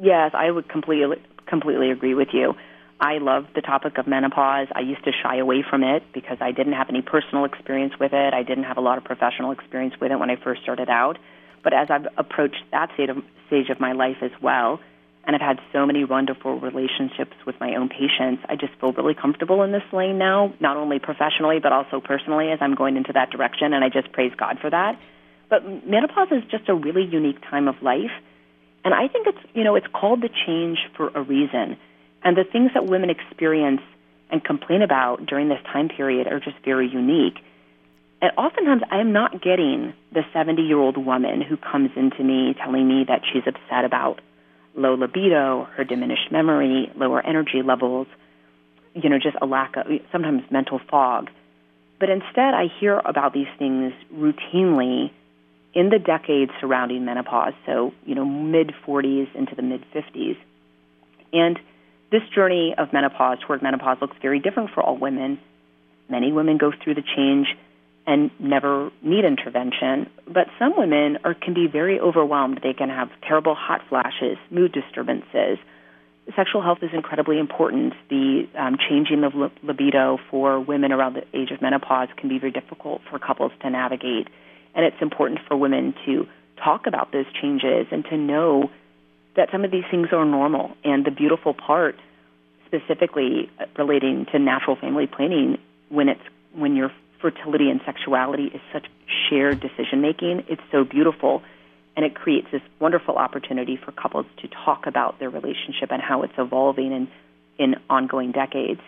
Yes, 0.01 0.31
I 0.35 0.51
would 0.51 0.69
completely 0.69 1.17
completely 1.47 1.91
agree 1.91 2.15
with 2.15 2.29
you. 2.33 2.55
I 3.01 3.19
love 3.19 3.47
the 3.55 3.61
topic 3.61 3.97
of 3.99 4.07
menopause. 4.09 4.67
I 4.75 4.81
used 4.81 5.05
to 5.05 5.13
shy 5.13 5.37
away 5.37 5.65
from 5.69 5.85
it 5.85 6.03
because 6.13 6.39
I 6.41 6.51
didn't 6.51 6.73
have 6.73 6.89
any 6.89 7.03
personal 7.03 7.45
experience 7.45 7.95
with 7.99 8.13
it. 8.13 8.35
I 8.35 8.43
didn't 8.43 8.65
have 8.65 8.77
a 8.77 8.81
lot 8.81 8.99
of 8.99 9.05
professional 9.05 9.53
experience 9.53 9.95
with 10.01 10.11
it 10.11 10.19
when 10.19 10.31
I 10.31 10.37
first 10.37 10.63
started 10.63 10.91
out. 10.91 11.17
But 11.63 11.75
as 11.75 11.91
I've 11.91 12.09
approached 12.17 12.63
that 12.73 12.91
stage 12.95 13.09
of, 13.11 13.19
stage 13.47 13.69
of 13.71 13.79
my 13.79 13.93
life 13.93 14.17
as 14.23 14.33
well, 14.43 14.81
and 15.25 15.37
I've 15.37 15.43
had 15.43 15.61
so 15.73 15.85
many 15.87 16.05
wonderful 16.05 16.59
relationships 16.59 17.35
with 17.47 17.61
my 17.61 17.75
own 17.77 17.89
patients. 17.89 18.43
I 18.49 18.57
just 18.57 18.73
feel 18.81 18.93
really 18.93 19.15
comfortable 19.15 19.63
in 19.63 19.73
this 19.73 19.83
lane 19.93 20.19
now, 20.19 20.55
not 20.59 20.77
only 20.77 20.99
professionally 20.99 21.61
but 21.61 21.73
also 21.73 22.01
personally 22.01 22.51
as 22.51 22.59
I'm 22.61 22.75
going 22.75 22.97
into 22.97 23.13
that 23.13 23.31
direction, 23.31 23.75
and 23.75 23.85
I 23.85 23.91
just 23.91 24.11
praise 24.11 24.33
God 24.37 24.59
for 24.59 24.71
that. 24.71 24.99
But 25.51 25.87
menopause 25.87 26.29
is 26.33 26.43
just 26.51 26.69
a 26.69 26.75
really 26.75 27.05
unique 27.05 27.41
time 27.43 27.69
of 27.69 27.81
life, 27.83 28.11
and 28.85 28.95
I 28.95 29.09
think 29.09 29.27
it's 29.27 29.39
you 29.55 29.65
know 29.65 29.77
it's 29.77 29.87
called 29.93 30.23
the 30.23 30.31
change 30.47 30.79
for 30.97 31.09
a 31.15 31.23
reason, 31.23 31.77
and 32.23 32.37
the 32.37 32.45
things 32.45 32.71
that 32.75 32.87
women 32.87 33.11
experience 33.11 33.81
and 34.31 34.45
complain 34.45 34.83
about 34.83 35.25
during 35.27 35.49
this 35.49 35.61
time 35.73 35.89
period 35.89 36.27
are 36.27 36.41
just 36.41 36.57
very 36.65 36.89
unique. 36.89 37.39
And 38.21 38.33
oftentimes, 38.37 38.83
I 38.91 38.99
am 38.99 39.13
not 39.13 39.43
getting 39.43 39.95
the 40.13 40.23
70 40.33 40.63
year 40.63 40.79
old 40.79 40.97
woman 40.97 41.41
who 41.41 41.57
comes 41.57 41.91
into 41.97 42.23
me 42.23 42.55
telling 42.55 42.89
me 42.89 43.05
that 43.09 43.23
she's 43.33 43.45
upset 43.47 43.85
about 43.85 44.21
low 44.75 44.95
libido, 44.95 45.65
her 45.77 45.85
diminished 45.85 46.31
memory, 46.31 46.91
lower 46.97 47.25
energy 47.25 47.63
levels, 47.65 48.07
you 48.95 49.09
know, 49.09 49.19
just 49.19 49.37
a 49.41 49.47
lack 49.47 49.77
of 49.77 49.87
sometimes 50.11 50.43
mental 50.51 50.81
fog. 50.91 51.31
But 52.01 52.11
instead, 52.11 52.55
I 52.55 52.67
hear 52.81 53.01
about 53.05 53.33
these 53.33 53.49
things 53.59 53.93
routinely 54.13 55.11
in 55.75 55.91
the 55.91 55.99
decades 55.99 56.51
surrounding 56.61 57.05
menopause, 57.05 57.55
so, 57.67 57.93
you 58.05 58.15
know, 58.15 58.25
mid 58.25 58.73
40s 58.87 59.35
into 59.35 59.55
the 59.55 59.63
mid 59.63 59.85
50s. 59.93 60.37
And 61.33 61.59
this 62.11 62.23
journey 62.35 62.75
of 62.77 62.93
menopause 62.93 63.39
toward 63.47 63.63
menopause 63.63 63.99
looks 64.01 64.17
very 64.23 64.41
different 64.41 64.71
for 64.71 64.83
all 64.83 64.97
women. 64.97 65.39
Many 66.09 66.33
women 66.33 66.57
go 66.57 66.73
through 66.73 66.95
the 66.95 67.03
change 67.03 67.49
and 68.07 68.31
never 68.39 68.91
need 69.03 69.27
intervention, 69.27 70.09
but 70.27 70.47
some 70.59 70.73
women 70.79 71.19
are, 71.25 71.35
can 71.35 71.53
be 71.53 71.67
very 71.67 72.01
overwhelmed. 72.01 72.61
They 72.63 72.73
can 72.73 72.89
have 72.89 73.11
terrible 73.21 73.55
hot 73.55 73.83
flashes, 73.91 74.39
mood 74.51 74.73
disturbances. 74.73 75.59
Sexual 76.35 76.63
health 76.63 76.79
is 76.81 76.91
incredibly 76.95 77.39
important. 77.39 77.93
The 78.09 78.49
um, 78.59 78.77
changing 78.89 79.25
of 79.25 79.35
libido 79.63 80.19
for 80.31 80.59
women 80.59 80.93
around 80.93 81.17
the 81.17 81.25
age 81.39 81.51
of 81.51 81.61
menopause 81.61 82.09
can 82.17 82.31
be 82.31 82.39
very 82.39 82.53
difficult 82.53 83.03
for 83.11 83.19
couples 83.19 83.53
to 83.61 83.69
navigate. 83.69 84.29
And 84.75 84.87
it's 84.87 85.03
important 85.03 85.41
for 85.47 85.57
women 85.57 85.95
to 86.07 86.27
talk 86.63 86.87
about 86.87 87.13
those 87.13 87.27
changes 87.41 87.87
and 87.91 88.05
to 88.07 88.17
know 88.17 88.71
that 89.39 89.51
some 89.53 89.65
of 89.65 89.71
these 89.71 89.85
things 89.89 90.09
are 90.13 90.25
normal. 90.25 90.73
And 90.85 91.07
the 91.07 91.13
beautiful 91.13 91.55
part, 91.55 91.95
specifically 92.67 93.49
relating 93.79 94.27
to 94.33 94.39
natural 94.39 94.77
family 94.77 95.07
planning, 95.07 95.59
when 95.89 96.09
it's 96.09 96.21
when 96.55 96.75
your 96.75 96.91
fertility 97.23 97.71
and 97.71 97.81
sexuality 97.87 98.47
is 98.47 98.61
such 98.73 98.87
shared 99.31 99.61
decision 99.61 100.03
making, 100.03 100.45
it's 100.49 100.63
so 100.73 100.85
beautiful. 100.85 101.43
And 101.97 102.05
it 102.05 102.15
creates 102.15 102.49
this 102.51 102.63
wonderful 102.81 103.17
opportunity 103.17 103.77
for 103.77 103.93
couples 103.93 104.27
to 104.43 104.49
talk 104.49 104.87
about 104.87 105.19
their 105.21 105.31
relationship 105.31 105.91
and 105.91 106.03
how 106.03 106.23
it's 106.23 106.35
evolving 106.37 106.93
in, 106.93 107.09
in 107.59 107.77
ongoing 107.89 108.33
decades. 108.33 108.81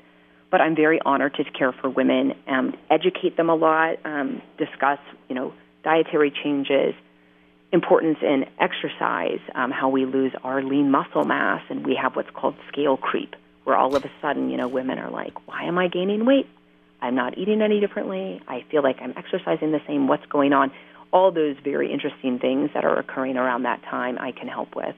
But 0.51 0.61
I'm 0.61 0.75
very 0.75 1.01
honored 1.05 1.35
to 1.35 1.45
care 1.45 1.73
for 1.73 1.89
women, 1.89 2.35
and 2.49 2.77
educate 2.91 3.37
them 3.37 3.51
a 3.51 3.55
lot, 3.55 3.99
um, 4.05 4.43
discuss, 4.59 4.99
you 5.29 5.35
know, 5.37 5.53
dietary 5.85 6.33
changes, 6.43 6.95
importance 7.73 8.19
in 8.23 8.47
exercise, 8.59 9.41
um, 9.55 9.71
how 9.71 9.89
we 9.89 10.05
lose 10.05 10.33
our 10.43 10.63
lean 10.63 10.91
muscle 10.91 11.25
mass, 11.25 11.63
and 11.69 11.87
we 11.87 11.95
have 12.01 12.17
what's 12.17 12.31
called 12.31 12.57
scale 12.69 12.97
creep, 12.97 13.37
where 13.65 13.77
all 13.77 13.95
of 13.95 14.05
a 14.05 14.11
sudden, 14.21 14.51
you 14.51 14.57
know, 14.57 14.69
women 14.69 14.99
are 14.99 15.11
like, 15.11 15.47
why 15.47 15.65
am 15.65 15.79
I 15.79 15.89
gaining 15.89 16.25
weight? 16.25 16.49
I'm 17.01 17.15
not 17.15 17.39
eating 17.39 17.63
any 17.63 17.81
differently. 17.81 18.43
I 18.47 18.65
feel 18.71 18.83
like 18.83 18.97
I'm 19.01 19.15
exercising 19.17 19.73
the 19.73 19.81
same. 19.87 20.09
What's 20.09 20.27
going 20.27 20.53
on? 20.53 20.71
All 21.13 21.33
those 21.33 21.57
very 21.65 21.93
interesting 21.93 22.39
things 22.39 22.71
that 22.75 22.85
are 22.85 22.99
occurring 22.99 23.37
around 23.37 23.63
that 23.63 23.83
time, 23.85 24.19
I 24.19 24.33
can 24.33 24.49
help 24.49 24.77
with. 24.77 24.95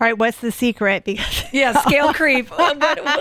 All 0.00 0.06
right, 0.06 0.16
what's 0.16 0.38
the 0.38 0.52
secret? 0.52 1.04
Because 1.08 1.52
yeah, 1.52 1.80
scale 1.80 2.12
creep. 2.12 2.48
sure. 2.56 2.74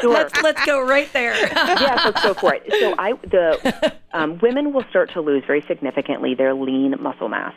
Let's 0.10 0.42
let's 0.42 0.66
go 0.66 0.86
right 0.86 1.12
there. 1.14 1.34
yes, 1.40 2.02
let's 2.04 2.22
go 2.22 2.34
for 2.34 2.56
it. 2.56 2.64
So 2.70 2.94
I 2.98 3.14
the 3.24 3.94
um, 4.14 4.38
women 4.40 4.74
will 4.74 4.84
start 4.90 5.14
to 5.14 5.22
lose 5.22 5.44
very 5.48 5.62
significantly 5.62 6.36
their 6.36 6.54
lean 6.54 6.96
muscle 7.00 7.30
mass. 7.30 7.54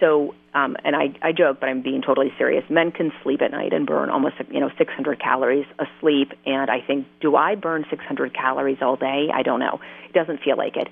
So, 0.00 0.34
um, 0.54 0.76
and 0.84 0.94
I, 0.94 1.14
I 1.22 1.32
joke, 1.32 1.58
but 1.60 1.68
I'm 1.68 1.82
being 1.82 2.02
totally 2.02 2.32
serious. 2.38 2.64
Men 2.70 2.92
can 2.92 3.12
sleep 3.22 3.42
at 3.42 3.50
night 3.50 3.72
and 3.72 3.86
burn 3.86 4.10
almost, 4.10 4.36
you 4.50 4.60
know, 4.60 4.70
600 4.76 5.20
calories 5.20 5.66
asleep. 5.78 6.32
And 6.46 6.70
I 6.70 6.80
think, 6.86 7.06
do 7.20 7.36
I 7.36 7.54
burn 7.54 7.84
600 7.90 8.34
calories 8.34 8.78
all 8.80 8.96
day? 8.96 9.28
I 9.32 9.42
don't 9.42 9.60
know. 9.60 9.80
It 10.08 10.12
doesn't 10.12 10.40
feel 10.42 10.56
like 10.56 10.76
it. 10.76 10.88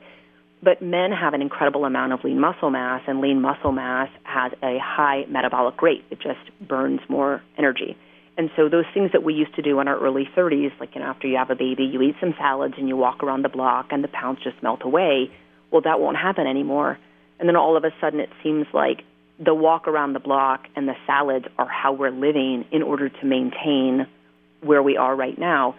But 0.62 0.82
men 0.82 1.12
have 1.12 1.34
an 1.34 1.42
incredible 1.42 1.84
amount 1.84 2.12
of 2.12 2.24
lean 2.24 2.40
muscle 2.40 2.70
mass, 2.70 3.02
and 3.06 3.20
lean 3.20 3.40
muscle 3.40 3.72
mass 3.72 4.08
has 4.24 4.52
a 4.62 4.78
high 4.82 5.24
metabolic 5.28 5.80
rate. 5.82 6.04
It 6.10 6.18
just 6.20 6.40
burns 6.66 7.00
more 7.08 7.42
energy. 7.58 7.96
And 8.38 8.50
so 8.56 8.68
those 8.68 8.84
things 8.92 9.12
that 9.12 9.22
we 9.22 9.34
used 9.34 9.54
to 9.54 9.62
do 9.62 9.80
in 9.80 9.88
our 9.88 9.98
early 9.98 10.28
30s, 10.36 10.78
like 10.80 10.94
you 10.94 11.00
know, 11.00 11.06
after 11.06 11.26
you 11.26 11.36
have 11.36 11.50
a 11.50 11.54
baby, 11.54 11.84
you 11.84 12.02
eat 12.02 12.16
some 12.20 12.34
salads 12.38 12.74
and 12.76 12.88
you 12.88 12.96
walk 12.96 13.22
around 13.22 13.42
the 13.42 13.48
block 13.48 13.88
and 13.90 14.02
the 14.02 14.08
pounds 14.08 14.40
just 14.42 14.62
melt 14.62 14.80
away. 14.82 15.30
Well, 15.70 15.82
that 15.82 16.00
won't 16.00 16.16
happen 16.16 16.46
anymore 16.46 16.98
and 17.38 17.49
then 17.49 17.57
all 17.57 17.77
of 17.77 17.85
a 17.85 17.90
sudden 18.01 18.20
it 18.20 18.31
seems 18.42 18.66
like 18.72 19.03
the 19.38 19.55
walk 19.55 19.87
around 19.87 20.14
the 20.14 20.20
block 20.20 20.66
and 20.75 20.88
the 20.88 20.94
salads 21.07 21.46
are 21.59 21.68
how 21.68 21.92
we're 21.92 22.11
living 22.11 22.64
in 22.72 22.83
order 22.83 23.09
to 23.09 23.27
maintain 23.27 24.07
where 24.62 24.83
we 24.83 24.96
are 24.96 25.14
right 25.14 25.38
now. 25.38 25.75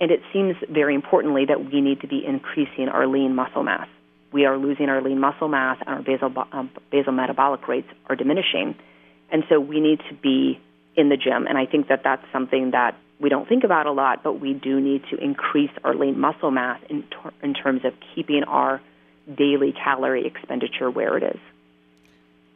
And 0.00 0.10
it 0.10 0.20
seems 0.32 0.56
very 0.68 0.94
importantly 0.94 1.44
that 1.46 1.64
we 1.64 1.80
need 1.80 2.00
to 2.00 2.08
be 2.08 2.24
increasing 2.24 2.88
our 2.88 3.06
lean 3.06 3.34
muscle 3.34 3.62
mass. 3.62 3.88
We 4.32 4.46
are 4.46 4.56
losing 4.56 4.88
our 4.88 5.02
lean 5.02 5.20
muscle 5.20 5.48
mass 5.48 5.78
and 5.84 5.96
our 5.96 6.02
basal, 6.02 6.32
um, 6.52 6.70
basal 6.90 7.12
metabolic 7.12 7.66
rates 7.68 7.88
are 8.08 8.16
diminishing. 8.16 8.74
And 9.30 9.44
so 9.48 9.60
we 9.60 9.80
need 9.80 10.00
to 10.08 10.14
be 10.14 10.60
in 10.96 11.08
the 11.08 11.16
gym. 11.16 11.46
And 11.46 11.58
I 11.58 11.66
think 11.66 11.88
that 11.88 12.02
that's 12.04 12.24
something 12.32 12.70
that 12.72 12.96
we 13.20 13.28
don't 13.28 13.48
think 13.48 13.64
about 13.64 13.86
a 13.86 13.92
lot, 13.92 14.22
but 14.22 14.40
we 14.40 14.52
do 14.52 14.80
need 14.80 15.02
to 15.10 15.16
increase 15.16 15.70
our 15.84 15.94
lean 15.94 16.18
muscle 16.18 16.50
mass 16.50 16.80
in, 16.88 17.04
ter- 17.04 17.32
in 17.42 17.54
terms 17.54 17.84
of 17.84 17.92
keeping 18.14 18.42
our 18.44 18.80
daily 19.34 19.72
calorie 19.72 20.26
expenditure 20.26 20.90
where 20.90 21.16
it 21.16 21.22
is. 21.22 21.40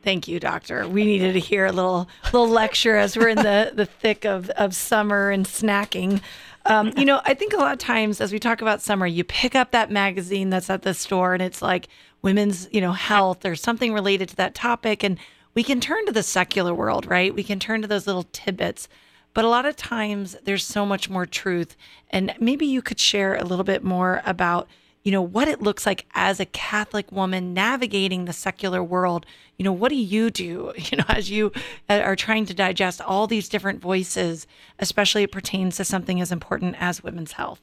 Thank 0.03 0.29
you, 0.29 0.39
doctor. 0.39 0.87
We 0.87 1.05
needed 1.05 1.33
to 1.33 1.41
hear 1.41 1.67
a 1.67 1.73
little 1.73 2.09
little 2.27 2.49
lecture 2.49 2.97
as 2.97 3.17
we're 3.17 3.29
in 3.29 3.39
the, 3.39 3.73
the 3.75 3.87
thick 3.87 4.25
of, 4.25 4.51
of 4.51 4.75
summer 4.75 5.31
and 5.31 5.45
snacking. 5.45 6.21
Um, 6.65 6.93
you 6.97 7.05
know, 7.05 7.21
I 7.25 7.35
think 7.35 7.53
a 7.53 7.57
lot 7.57 7.73
of 7.73 7.79
times 7.79 8.21
as 8.21 8.33
we 8.33 8.39
talk 8.39 8.61
about 8.61 8.83
summer, 8.83 9.07
you 9.07 9.25
pick 9.25 9.55
up 9.55 9.71
that 9.73 9.91
magazine 9.91 10.51
that's 10.51 10.71
at 10.71 10.83
the 10.83 10.95
store 10.95 11.35
and 11.35 11.43
it's 11.43 11.63
like 11.63 11.89
women's, 12.23 12.69
you 12.73 12.81
know, 12.81 12.93
health 12.93 13.45
or 13.45 13.55
something 13.55 13.93
related 13.93 14.29
to 14.31 14.37
that 14.37 14.55
topic. 14.55 15.03
And 15.03 15.19
we 15.55 15.63
can 15.63 15.81
turn 15.81 16.07
to 16.07 16.13
the 16.13 16.23
secular 16.23 16.75
world, 16.75 17.07
right? 17.07 17.35
We 17.35 17.43
can 17.45 17.59
turn 17.59 17.83
to 17.83 17.89
those 17.89 18.07
little 18.07 18.27
tidbits. 18.33 18.89
But 19.33 19.45
a 19.45 19.49
lot 19.49 19.67
of 19.67 19.77
times 19.77 20.37
there's 20.45 20.65
so 20.65 20.87
much 20.87 21.11
more 21.11 21.27
truth. 21.27 21.77
And 22.11 22.35
maybe 22.41 22.67
you 22.67 22.83
could 22.83 22.99
share 22.99 23.35
a 23.35 23.45
little 23.45 23.65
bit 23.65 23.85
more 23.85 24.23
about 24.25 24.69
you 25.07 25.13
know, 25.13 25.23
what 25.23 25.47
it 25.47 25.63
looks 25.63 25.87
like 25.87 26.05
as 26.17 26.41
a 26.41 26.47
Catholic 26.47 27.13
woman 27.13 27.55
navigating 27.55 28.25
the 28.25 28.33
secular 28.33 28.83
world. 28.83 29.25
You 29.57 29.65
know, 29.65 29.73
what 29.73 29.91
do 29.91 29.95
you 29.95 30.31
do, 30.31 30.73
you 30.77 30.99
know, 30.99 31.05
as 31.09 31.31
you 31.31 31.53
uh, 31.89 32.01
are 32.01 32.17
trying 32.17 32.45
to 32.47 32.55
digest 32.55 33.01
all 33.01 33.29
these 33.29 33.49
different 33.49 33.81
voices, 33.81 34.49
especially 34.81 35.23
it 35.23 35.31
pertains 35.31 35.77
to 35.77 35.85
something 35.85 36.21
as 36.21 36.33
important 36.33 36.75
as 36.81 37.05
women's 37.05 37.33
health? 37.33 37.61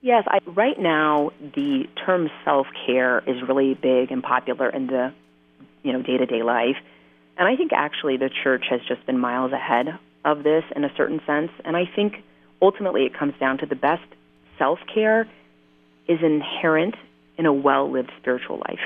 Yes, 0.00 0.24
I, 0.28 0.38
right 0.46 0.80
now 0.80 1.30
the 1.42 1.84
term 2.06 2.30
self-care 2.46 3.22
is 3.26 3.42
really 3.46 3.74
big 3.74 4.10
and 4.10 4.22
popular 4.22 4.70
in 4.70 4.86
the, 4.86 5.12
you 5.82 5.92
know, 5.92 6.00
day-to-day 6.00 6.42
life. 6.42 6.76
And 7.36 7.48
I 7.48 7.54
think 7.54 7.72
actually 7.74 8.16
the 8.16 8.30
church 8.30 8.64
has 8.70 8.80
just 8.88 9.04
been 9.04 9.18
miles 9.18 9.52
ahead 9.52 9.88
of 10.24 10.42
this 10.42 10.64
in 10.74 10.84
a 10.84 10.96
certain 10.96 11.20
sense. 11.26 11.50
And 11.66 11.76
I 11.76 11.84
think 11.84 12.24
ultimately 12.62 13.04
it 13.04 13.12
comes 13.12 13.34
down 13.38 13.58
to 13.58 13.66
the 13.66 13.76
best 13.76 14.06
self-care 14.56 15.28
is 16.08 16.18
inherent 16.22 16.94
in 17.38 17.46
a 17.46 17.52
well 17.52 17.90
lived 17.90 18.10
spiritual 18.20 18.58
life. 18.58 18.80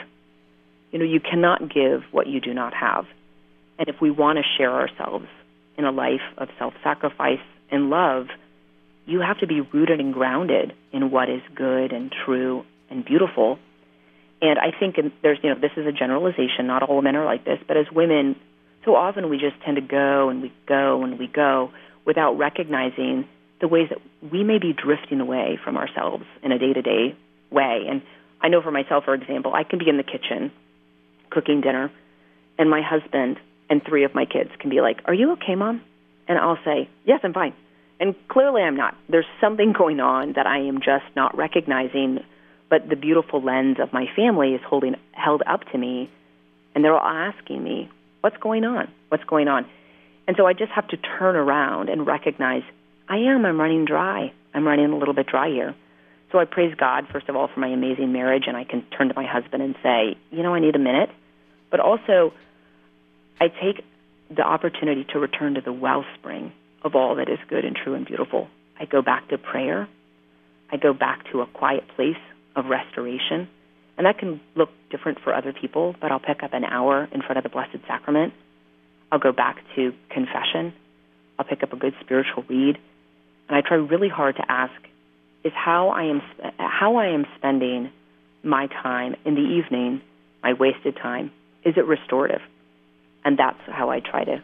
You 0.92 0.98
know, 0.98 1.04
you 1.04 1.20
cannot 1.20 1.72
give 1.72 2.02
what 2.12 2.26
you 2.26 2.40
do 2.40 2.54
not 2.54 2.72
have. 2.74 3.06
And 3.78 3.88
if 3.88 4.00
we 4.00 4.10
want 4.10 4.38
to 4.38 4.44
share 4.56 4.70
ourselves 4.70 5.26
in 5.76 5.84
a 5.84 5.90
life 5.90 6.22
of 6.38 6.48
self 6.58 6.74
sacrifice 6.84 7.42
and 7.70 7.90
love, 7.90 8.28
you 9.06 9.20
have 9.20 9.38
to 9.40 9.46
be 9.46 9.60
rooted 9.60 10.00
and 10.00 10.14
grounded 10.14 10.72
in 10.92 11.10
what 11.10 11.28
is 11.28 11.42
good 11.54 11.92
and 11.92 12.12
true 12.24 12.64
and 12.90 13.04
beautiful. 13.04 13.58
And 14.40 14.58
I 14.58 14.78
think 14.78 14.96
there's, 15.22 15.38
you 15.42 15.50
know, 15.50 15.60
this 15.60 15.72
is 15.76 15.86
a 15.86 15.92
generalization. 15.92 16.66
Not 16.66 16.82
all 16.82 16.96
women 16.96 17.16
are 17.16 17.24
like 17.24 17.44
this, 17.44 17.58
but 17.66 17.76
as 17.76 17.86
women, 17.90 18.36
so 18.84 18.94
often 18.94 19.28
we 19.28 19.38
just 19.38 19.60
tend 19.64 19.76
to 19.76 19.82
go 19.82 20.28
and 20.28 20.42
we 20.42 20.52
go 20.66 21.02
and 21.02 21.18
we 21.18 21.26
go 21.26 21.72
without 22.04 22.34
recognizing 22.38 23.26
the 23.60 23.68
ways 23.68 23.88
that 23.90 23.98
we 24.32 24.44
may 24.44 24.58
be 24.58 24.72
drifting 24.72 25.20
away 25.20 25.58
from 25.62 25.76
ourselves 25.76 26.24
in 26.42 26.52
a 26.52 26.58
day 26.58 26.72
to 26.72 26.82
day 26.82 27.16
way. 27.50 27.86
And 27.88 28.02
I 28.40 28.48
know 28.48 28.60
for 28.62 28.70
myself, 28.70 29.04
for 29.04 29.14
example, 29.14 29.54
I 29.54 29.64
can 29.64 29.78
be 29.78 29.88
in 29.88 29.96
the 29.96 30.02
kitchen 30.02 30.52
cooking 31.30 31.60
dinner, 31.60 31.90
and 32.58 32.70
my 32.70 32.82
husband 32.82 33.38
and 33.68 33.82
three 33.84 34.04
of 34.04 34.14
my 34.14 34.24
kids 34.24 34.50
can 34.60 34.70
be 34.70 34.80
like, 34.80 35.00
Are 35.06 35.14
you 35.14 35.32
okay, 35.32 35.54
mom? 35.54 35.82
And 36.28 36.38
I'll 36.38 36.58
say, 36.64 36.88
Yes, 37.04 37.20
I'm 37.22 37.32
fine. 37.32 37.54
And 38.00 38.14
clearly 38.28 38.62
I'm 38.62 38.76
not. 38.76 38.94
There's 39.08 39.26
something 39.40 39.72
going 39.76 40.00
on 40.00 40.34
that 40.34 40.46
I 40.46 40.58
am 40.58 40.78
just 40.78 41.04
not 41.16 41.36
recognizing, 41.36 42.18
but 42.68 42.88
the 42.88 42.96
beautiful 42.96 43.42
lens 43.42 43.76
of 43.80 43.92
my 43.92 44.06
family 44.16 44.50
is 44.50 44.60
holding 44.68 44.96
held 45.12 45.42
up 45.46 45.60
to 45.72 45.78
me, 45.78 46.10
and 46.74 46.84
they're 46.84 46.94
all 46.94 47.32
asking 47.32 47.62
me, 47.62 47.90
What's 48.20 48.36
going 48.38 48.64
on? 48.64 48.88
What's 49.08 49.24
going 49.24 49.48
on? 49.48 49.66
And 50.26 50.36
so 50.36 50.46
I 50.46 50.54
just 50.54 50.72
have 50.72 50.88
to 50.88 50.96
turn 50.96 51.36
around 51.36 51.90
and 51.90 52.06
recognize 52.06 52.62
I 53.08 53.16
am, 53.16 53.44
I'm 53.44 53.60
running 53.60 53.84
dry. 53.84 54.32
I'm 54.52 54.66
running 54.66 54.90
a 54.90 54.96
little 54.96 55.14
bit 55.14 55.26
dry 55.26 55.48
here. 55.48 55.74
So 56.32 56.38
I 56.38 56.46
praise 56.46 56.74
God, 56.74 57.06
first 57.12 57.28
of 57.28 57.36
all, 57.36 57.48
for 57.52 57.60
my 57.60 57.68
amazing 57.68 58.12
marriage, 58.12 58.44
and 58.46 58.56
I 58.56 58.64
can 58.64 58.82
turn 58.96 59.08
to 59.08 59.14
my 59.14 59.26
husband 59.26 59.62
and 59.62 59.74
say, 59.82 60.16
you 60.30 60.42
know, 60.42 60.54
I 60.54 60.60
need 60.60 60.74
a 60.74 60.80
minute. 60.80 61.10
But 61.70 61.80
also, 61.80 62.32
I 63.40 63.48
take 63.48 63.84
the 64.34 64.42
opportunity 64.42 65.04
to 65.12 65.18
return 65.18 65.54
to 65.54 65.60
the 65.60 65.72
wellspring 65.72 66.52
of 66.82 66.94
all 66.94 67.16
that 67.16 67.28
is 67.28 67.38
good 67.48 67.64
and 67.64 67.76
true 67.76 67.94
and 67.94 68.06
beautiful. 68.06 68.48
I 68.78 68.84
go 68.84 69.02
back 69.02 69.28
to 69.28 69.38
prayer. 69.38 69.88
I 70.72 70.76
go 70.76 70.92
back 70.92 71.30
to 71.32 71.40
a 71.40 71.46
quiet 71.46 71.84
place 71.94 72.16
of 72.56 72.66
restoration. 72.66 73.48
And 73.96 74.06
that 74.06 74.18
can 74.18 74.40
look 74.56 74.70
different 74.90 75.20
for 75.20 75.32
other 75.34 75.52
people, 75.52 75.94
but 76.00 76.10
I'll 76.10 76.20
pick 76.20 76.42
up 76.42 76.52
an 76.52 76.64
hour 76.64 77.08
in 77.12 77.22
front 77.22 77.38
of 77.38 77.44
the 77.44 77.48
Blessed 77.48 77.78
Sacrament. 77.86 78.32
I'll 79.12 79.20
go 79.20 79.32
back 79.32 79.58
to 79.76 79.92
confession. 80.10 80.72
I'll 81.38 81.44
pick 81.44 81.62
up 81.62 81.72
a 81.72 81.76
good 81.76 81.94
spiritual 82.00 82.44
read. 82.48 82.78
And 83.48 83.56
I 83.56 83.60
try 83.60 83.76
really 83.76 84.08
hard 84.08 84.36
to 84.36 84.50
ask 84.50 84.72
is 85.44 85.52
how 85.54 85.90
I 85.90 86.04
am 86.04 86.22
how 86.58 86.96
I 86.96 87.08
am 87.08 87.26
spending 87.36 87.90
my 88.42 88.66
time 88.66 89.14
in 89.24 89.34
the 89.34 89.40
evening, 89.40 90.00
my 90.42 90.52
wasted 90.52 90.96
time, 90.96 91.30
is 91.64 91.74
it 91.76 91.86
restorative? 91.86 92.40
And 93.24 93.38
that's 93.38 93.60
how 93.66 93.90
I 93.90 94.00
try 94.00 94.24
to 94.24 94.42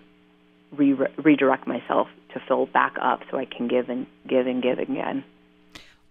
re- 0.72 1.06
redirect 1.18 1.66
myself 1.66 2.08
to 2.32 2.40
fill 2.46 2.66
back 2.66 2.94
up 3.00 3.20
so 3.30 3.38
I 3.38 3.44
can 3.44 3.68
give 3.68 3.88
and 3.88 4.06
give 4.28 4.46
and 4.46 4.62
give 4.62 4.78
again. 4.78 5.24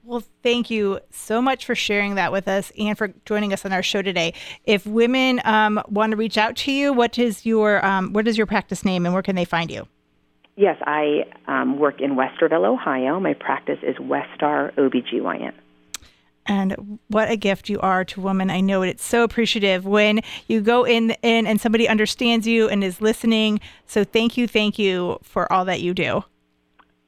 Well, 0.04 0.24
thank 0.44 0.70
you 0.70 1.00
so 1.12 1.42
much 1.42 1.66
for 1.66 1.76
sharing 1.76 2.16
that 2.16 2.32
with 2.32 2.48
us 2.48 2.72
and 2.78 2.98
for 2.98 3.14
joining 3.26 3.54
us 3.54 3.66
on 3.66 3.74
our 3.74 3.84
show 3.84 4.02
today. 4.02 4.34
If 4.64 4.86
women 4.86 5.42
um, 5.44 5.82
want 5.90 6.12
to 6.12 6.18
reach 6.18 6.38
out 6.38 6.56
to 6.58 6.72
you, 6.72 6.94
what 6.94 7.20
is 7.20 7.46
your 7.46 7.86
um, 7.86 8.14
what 8.14 8.28
is 8.28 8.38
your 8.38 8.48
practice 8.48 8.86
name 8.86 9.06
and 9.06 9.14
where 9.14 9.24
can 9.24 9.36
they 9.36 9.46
find 9.46 9.70
you? 9.70 9.88
Yes, 10.60 10.76
I 10.86 11.24
um, 11.48 11.80
work 11.80 12.02
in 12.02 12.18
Westerville, 12.18 12.66
Ohio. 12.66 13.18
My 13.22 13.34
practice 13.34 13.80
is 13.82 13.96
Westar 13.96 14.76
OBGYN. 14.76 15.54
And 16.48 17.00
what 17.08 17.32
a 17.32 17.38
gift 17.38 17.70
you 17.70 17.80
are 17.80 18.04
to 18.04 18.20
women. 18.20 18.50
I 18.50 18.60
know 18.60 18.82
it's 18.82 19.06
so 19.06 19.24
appreciative 19.24 19.86
when 19.86 20.20
you 20.48 20.60
go 20.60 20.86
in, 20.86 21.12
in 21.22 21.48
and 21.48 21.62
somebody 21.62 21.88
understands 21.88 22.46
you 22.46 22.68
and 22.68 22.84
is 22.84 23.00
listening. 23.00 23.62
So 23.86 24.04
thank 24.04 24.36
you, 24.36 24.50
thank 24.50 24.78
you 24.78 25.20
for 25.22 25.50
all 25.50 25.64
that 25.64 25.80
you 25.80 25.94
do. 25.94 26.26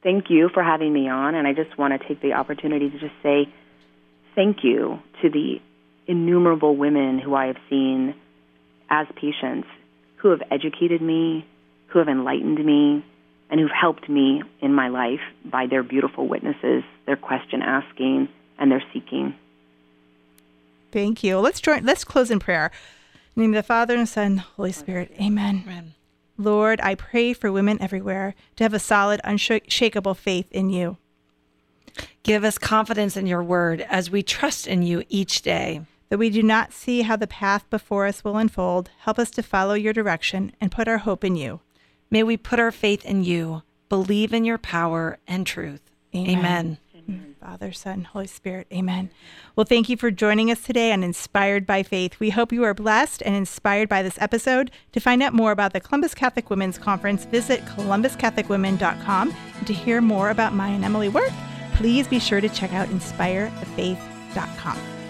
Thank 0.01 0.29
you 0.29 0.47
for 0.53 0.63
having 0.63 0.93
me 0.93 1.09
on. 1.09 1.35
And 1.35 1.45
I 1.45 1.51
just 1.51 1.77
want 1.77 1.99
to 1.99 2.07
take 2.07 2.21
the 2.21 2.31
opportunity 2.31 2.89
to 2.89 2.99
just 2.99 3.15
say 3.21 3.53
thank 4.33 4.63
you 4.63 4.97
to 5.23 5.29
the 5.29 5.55
innumerable 6.07 6.77
women 6.77 7.19
who 7.19 7.35
I 7.35 7.47
have 7.47 7.57
seen 7.69 8.15
as 8.89 9.07
patients 9.15 9.67
who 10.19 10.29
have 10.29 10.41
educated 10.49 11.01
me, 11.01 11.45
who 11.87 11.99
have 11.99 12.07
enlightened 12.07 12.63
me, 12.63 13.03
and 13.51 13.59
who've 13.59 13.69
helped 13.69 14.09
me 14.09 14.41
in 14.61 14.73
my 14.73 14.87
life 14.87 15.19
by 15.45 15.67
their 15.67 15.83
beautiful 15.83 16.27
witnesses, 16.27 16.83
their 17.05 17.17
question 17.17 17.61
asking, 17.61 18.29
and 18.57 18.71
their 18.71 18.83
seeking. 18.93 19.35
Thank 20.91 21.23
you. 21.23 21.37
Let's 21.37 21.61
join. 21.61 21.85
Let's 21.85 22.03
close 22.03 22.31
in 22.31 22.39
prayer. 22.39 22.71
In 23.35 23.41
the 23.41 23.47
name 23.47 23.51
of 23.51 23.63
the 23.63 23.67
Father 23.67 23.95
and 23.95 24.09
Son, 24.09 24.37
Holy 24.37 24.71
Spirit. 24.71 25.11
Amen. 25.21 25.63
Amen. 25.65 25.93
Lord, 26.37 26.81
I 26.81 26.95
pray 26.95 27.33
for 27.33 27.51
women 27.51 27.81
everywhere 27.81 28.33
to 28.55 28.63
have 28.63 28.73
a 28.73 28.79
solid, 28.79 29.21
unshakable 29.23 30.15
faith 30.15 30.47
in 30.51 30.69
you. 30.69 30.97
Give 32.23 32.43
us 32.43 32.57
confidence 32.57 33.15
in 33.15 33.27
your 33.27 33.43
word 33.43 33.81
as 33.81 34.09
we 34.09 34.23
trust 34.23 34.65
in 34.65 34.81
you 34.81 35.03
each 35.09 35.41
day. 35.41 35.81
That 36.09 36.17
we 36.17 36.29
do 36.29 36.43
not 36.43 36.73
see 36.73 37.03
how 37.03 37.15
the 37.15 37.27
path 37.27 37.69
before 37.69 38.05
us 38.05 38.23
will 38.23 38.37
unfold, 38.37 38.89
help 38.99 39.17
us 39.19 39.31
to 39.31 39.43
follow 39.43 39.75
your 39.75 39.93
direction 39.93 40.51
and 40.59 40.71
put 40.71 40.87
our 40.87 40.99
hope 40.99 41.23
in 41.23 41.35
you. 41.35 41.61
May 42.11 42.23
we 42.23 42.35
put 42.35 42.59
our 42.59 42.71
faith 42.71 43.05
in 43.05 43.23
you, 43.23 43.63
believe 43.87 44.33
in 44.33 44.43
your 44.43 44.57
power 44.57 45.17
and 45.27 45.47
truth. 45.47 45.81
Amen. 46.13 46.37
Amen. 46.37 46.77
Amen. 47.09 47.35
Father, 47.39 47.71
Son, 47.71 48.03
Holy 48.03 48.27
Spirit. 48.27 48.67
Amen. 48.71 49.09
Well, 49.55 49.65
thank 49.65 49.89
you 49.89 49.97
for 49.97 50.11
joining 50.11 50.51
us 50.51 50.61
today 50.61 50.91
on 50.91 51.03
Inspired 51.03 51.65
by 51.65 51.83
Faith. 51.83 52.19
We 52.19 52.29
hope 52.29 52.51
you 52.51 52.63
are 52.63 52.73
blessed 52.73 53.23
and 53.25 53.33
inspired 53.33 53.89
by 53.89 54.03
this 54.03 54.21
episode. 54.21 54.71
To 54.91 54.99
find 54.99 55.23
out 55.23 55.33
more 55.33 55.51
about 55.51 55.73
the 55.73 55.79
Columbus 55.79 56.13
Catholic 56.13 56.49
Women's 56.49 56.77
Conference, 56.77 57.25
visit 57.25 57.65
columbuscatholicwomen.com. 57.65 59.35
And 59.57 59.67
to 59.67 59.73
hear 59.73 60.01
more 60.01 60.29
about 60.29 60.53
my 60.53 60.67
and 60.67 60.85
Emily 60.85 61.09
work, 61.09 61.31
please 61.73 62.07
be 62.07 62.19
sure 62.19 62.41
to 62.41 62.49
check 62.49 62.73
out 62.73 62.89
inspirethefaith.com. 62.89 65.00